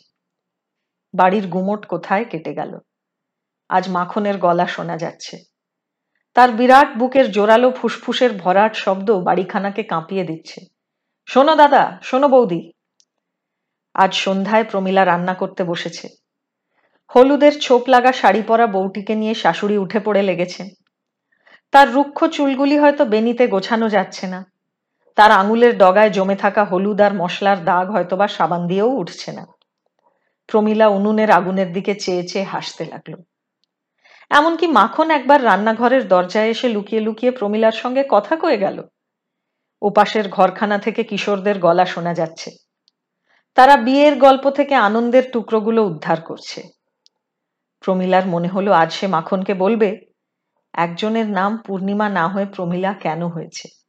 বাড়ির 1.14 1.46
গুমট 1.46 1.87
কোথায় 1.87 2.24
কেটে 2.24 2.54
গেল। 2.54 2.78
আজ 3.68 3.88
মাখনের 3.88 4.38
গলা 4.38 4.66
শোনা 4.66 4.96
যাচ্ছে। 4.96 5.38
তার 6.35 6.50
বিরাট 6.50 6.96
বুকের 6.96 7.30
জোরালো 7.30 7.70
ফুসফুসের 7.70 8.32
ভরাট 8.32 8.74
শব্দ 8.74 9.12
বাড়িখানাকে 9.12 9.82
কাঁপিয়ে 9.82 10.24
দিচ্ছে। 10.24 10.61
শোনো 11.26 11.54
দাদা, 11.54 11.98
শোনো 12.02 12.28
বৌদি। 12.28 12.72
আজ 13.94 14.14
সন্ধ্যায় 14.14 14.64
প্রমীলা 14.64 15.04
রান্না 15.04 15.35
করতে 15.35 15.64
বসেছে। 15.64 16.09
হলুদের 17.16 17.61
ছোপ 17.61 17.88
লাগা 17.88 18.12
শাড়ি 18.12 18.42
পরা 18.42 18.66
বউটিকে 18.66 19.14
নিয়ে 19.14 19.35
শাশুড়ি 19.35 19.78
উঠে 19.78 20.00
পড়ে 20.00 20.22
লেগেছে। 20.22 20.68
তার 21.70 21.92
রুক্ষ 21.92 22.24
চুলগুলি 22.24 22.78
হয়তো 22.78 23.04
বেনিতে 23.04 23.46
গোছানো 23.46 23.88
যাচ্ছে 23.88 24.26
না। 24.26 24.56
তার 25.16 25.31
আঙুলের 25.31 25.79
ডগায় 25.79 26.11
জমে 26.11 26.37
থাকা 26.37 26.64
হলুদ 26.64 27.00
আর 27.00 27.14
মশলার 27.14 27.64
দাগ 27.64 27.90
হয়তোবা 27.90 28.29
সাবান 28.29 28.66
দিয়েও 28.66 28.88
উঠছে 28.88 29.33
না। 29.33 29.46
প্রমীলা 30.46 30.88
উনুনের 30.88 31.31
আগুনের 31.31 31.72
দিকে 31.72 31.94
চেয়ে 31.94 32.29
চেয়ে 32.29 32.44
হাসতে 32.44 32.85
লাগল। 32.85 33.14
এমনকি 34.31 34.66
মাখন 34.66 35.11
একবার 35.11 35.44
রান্নাঘরের 35.44 36.09
দরজায় 36.09 36.48
এসে 36.48 36.68
লুকিয়ে 36.68 37.00
লুকিয়ে 37.00 37.33
প্রমীলার 37.33 37.72
সঙ্গে 37.72 38.05
কথা 38.09 38.37
কয়ে 38.37 38.57
গেল। 38.57 38.83
ওপাশের 39.83 40.29
ঘরখানা 40.29 40.79
থেকে 40.79 41.05
কিশোরদের 41.05 41.59
গলা 41.59 41.87
শোনা 41.87 42.14
যাচ্ছে। 42.14 42.50
তারা 43.55 43.76
বিয়ের 43.76 44.18
গল্প 44.18 44.50
থেকে 44.50 44.74
আনন্দের 44.74 45.22
টুকরোগুলো 45.33 45.85
উদ্ধার 45.85 46.20
করছে। 46.20 46.62
প্রমীলার 47.81 48.26
মনে 48.26 48.48
হলো 48.48 48.72
আজ 48.72 48.92
সে 48.92 49.07
মাখনকে 49.07 49.55
বলবে, 49.55 50.00
একজনের 50.74 51.29
নাম 51.31 51.59
পূর্ণিমা 51.66 52.09
না 52.09 52.29
হয়ে 52.29 52.46
প্রমীলা 52.46 52.92
কেন 52.92 53.26
হয়েছে? 53.26 53.86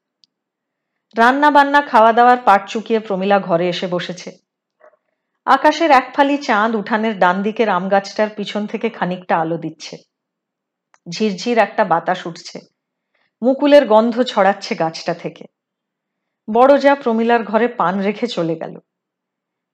রান্না 1.17 1.51
বান্না 1.51 1.81
খাওয়া 1.81 2.13
দাওয়ার 2.13 2.37
পাট 2.45 2.69
চুকিয়ে 2.69 2.99
প্রমীলা 2.99 3.39
ঘরে 3.39 3.69
এসে 3.69 3.87
বসেছে। 3.87 4.31
আকাশের 5.45 5.91
এক 5.91 6.13
ফালি 6.15 6.37
চাঁদ 6.37 6.75
উঠানের 6.75 7.19
ডান 7.19 7.43
দিকের 7.43 7.69
আম 7.69 7.89
গাছটার 7.89 8.29
পিছন 8.35 8.67
থেকে 8.67 8.89
খানিকটা 8.89 9.37
আলো 9.37 9.57
দিচ্ছে। 9.57 9.97
ঝিরঝির 11.09 11.57
একটা 11.57 11.85
বাতাস 11.85 12.25
উঠছে। 12.25 12.59
মুকুলের 13.41 13.87
গন্ধ 13.87 14.23
ছড়াচ্ছে 14.23 14.75
গাছটা 14.75 15.13
থেকে। 15.13 15.45
বড় 16.53 16.77
যা 16.77 16.95
প্রমীলার 16.95 17.43
ঘরে 17.43 17.67
পান 17.67 17.99
রেখে 17.99 18.27
চলে 18.27 18.55
গেল। 18.55 18.77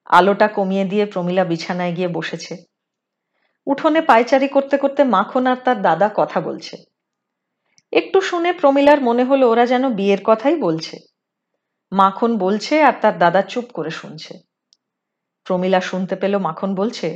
আলোটা 0.06 0.47
কমিয়ে 0.47 0.86
দিয়ে 0.86 1.06
প্রমীলা 1.06 1.45
বিছানায় 1.45 1.95
গিয়ে 1.95 2.08
বসেছে। 2.08 2.58
উঠোনে 3.65 4.01
পায়চারি 4.01 4.47
করতে 4.47 4.77
করতে 4.77 5.03
মাখন 5.03 5.47
আর 5.47 5.56
তার 5.56 5.82
দাদা 5.82 6.10
কথা 6.15 6.41
বলছে। 6.41 6.77
একটু 7.91 8.21
শুনে 8.21 8.53
প্রমীলার 8.53 9.01
মনে 9.01 9.23
হলো 9.23 9.49
ওরা 9.49 9.65
যেন 9.65 9.93
বিয়ের 9.93 10.19
কথাই 10.23 10.56
বলছে। 10.56 11.12
মাখন 11.93 12.32
বলছে 12.38 12.75
আর 12.82 12.95
তার 13.01 13.15
দাদা 13.17 13.41
চুপ 13.41 13.65
করে 13.73 13.89
শুনছে। 13.89 14.34
প্রমীলা 15.43 15.82
শুনতে 15.82 16.15
পেল 16.15 16.34
মাখন 16.38 16.69
বলছে, 16.75 17.08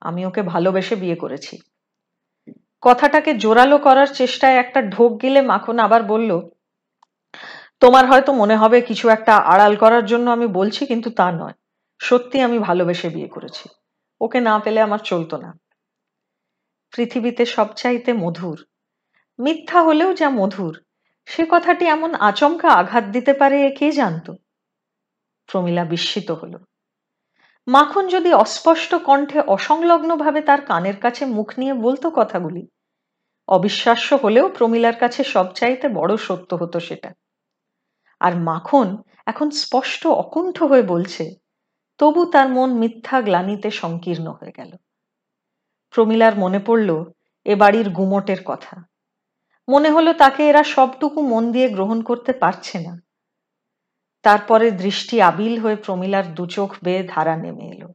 আমি 0.00 0.20
ওকে 0.26 0.42
ভালোবেসে 0.42 0.94
বিয়ে 0.96 1.16
করেছি। 1.16 1.54
কথাটাকে 2.82 3.30
জোরালো 3.34 3.78
করার 3.78 4.08
চেষ্টায় 4.14 4.56
একটা 4.56 4.80
ঢোক 4.82 5.10
গেলে 5.22 5.40
মাখন 5.42 5.78
আবার 5.78 6.02
বলল, 6.02 6.30
তোমার 7.80 8.04
হয়তো 8.06 8.30
মনে 8.32 8.56
হবে 8.56 8.78
কিছু 8.80 9.08
একটা 9.08 9.32
আড়াল 9.52 9.76
করার 9.76 10.04
জন্য 10.06 10.26
আমি 10.30 10.46
বলছি, 10.46 10.86
কিন্তু 10.86 11.08
তা 11.10 11.26
নয়। 11.32 11.56
সত্যি 12.00 12.36
আমি 12.40 12.58
ভালোবেসে 12.58 13.08
বিয়ে 13.08 13.28
করেছি। 13.28 13.64
ওকে 14.20 14.38
না 14.40 14.54
পেলে 14.58 14.80
আমার 14.80 14.98
চলতো 14.98 15.36
না। 15.36 15.50
পৃথিবীতে 16.92 17.42
সবচাইতে 17.46 18.10
মধুর, 18.12 18.58
মিথ্যা 19.38 19.78
হলেও 19.82 20.10
যা 20.14 20.28
মধুর 20.30 20.74
সে 21.32 21.46
কথাটি 21.50 21.84
এমন 21.84 22.14
আচমকা 22.14 22.68
আঘাত 22.68 23.04
দিতে 23.04 23.32
পারে 23.32 23.70
কে 23.70 23.92
জানত? 23.92 24.30
প্রমীলা 25.46 25.84
বিস্মিত 25.84 26.30
হল। 26.30 26.56
মাখন 27.66 28.08
যদি 28.08 28.32
অস্পষ্ট 28.32 28.94
কণ্ঠে 28.94 29.40
অসংলগ্নভাবে 29.40 30.40
তার 30.40 30.60
কানের 30.60 30.96
কাছে 30.96 31.24
মুখ 31.24 31.52
নিয়ে 31.58 31.74
বলতো 31.74 32.10
কথাগুলি, 32.10 32.66
অবিশ্বাস্য 33.48 34.14
হলেও 34.14 34.48
প্রমীলার 34.48 34.94
কাছে 34.94 35.24
সবচাইতে 35.24 35.88
বড় 35.88 36.16
সত্য 36.16 36.54
হতো 36.54 36.80
সেটা। 36.80 37.10
আর 38.20 38.36
মাখন 38.36 38.96
এখন 39.26 39.50
স্পষ্ট 39.50 40.06
অকুণ্ঠ 40.06 40.62
হয়ে 40.62 40.82
বলছে, 40.82 41.34
তবু 41.98 42.24
তার 42.24 42.48
মন 42.48 42.70
মিথ্যা 42.72 43.20
গ্লানিতে 43.20 43.70
সংকীর্ণ 43.70 44.26
হয়ে 44.30 44.52
গেল। 44.56 44.70
প্রমীলার 45.90 46.38
মনে 46.38 46.58
পড়ল, 46.58 47.04
এ 47.44 47.54
বাড়ির 47.54 47.88
গুমটের 47.88 48.44
কথা। 48.44 48.89
মনে 49.68 49.90
হলো 49.90 50.12
তাকে 50.12 50.48
এরা 50.48 50.62
সবটুকু 50.64 51.22
মন 51.22 51.52
দিয়ে 51.52 51.68
গ্রহণ 51.68 52.02
করতে 52.02 52.32
পারছে 52.32 52.78
না। 52.78 53.00
তারপরে 54.22 54.70
দৃষ্টি 54.70 55.22
আবিল 55.22 55.58
হয়ে 55.58 55.76
প্রমীলার 55.76 56.34
দুচোখ 56.34 56.76
বেয়ে 56.84 57.02
ধারা 57.02 57.36
নেমে 57.36 57.66
এলো। 57.68 57.88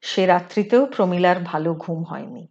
সে 0.00 0.26
রাত্রিতেও 0.26 0.86
প্রমিলার 0.86 1.36
ভালো 1.44 1.74
ঘুম 1.74 2.04
হয়নি। 2.04 2.48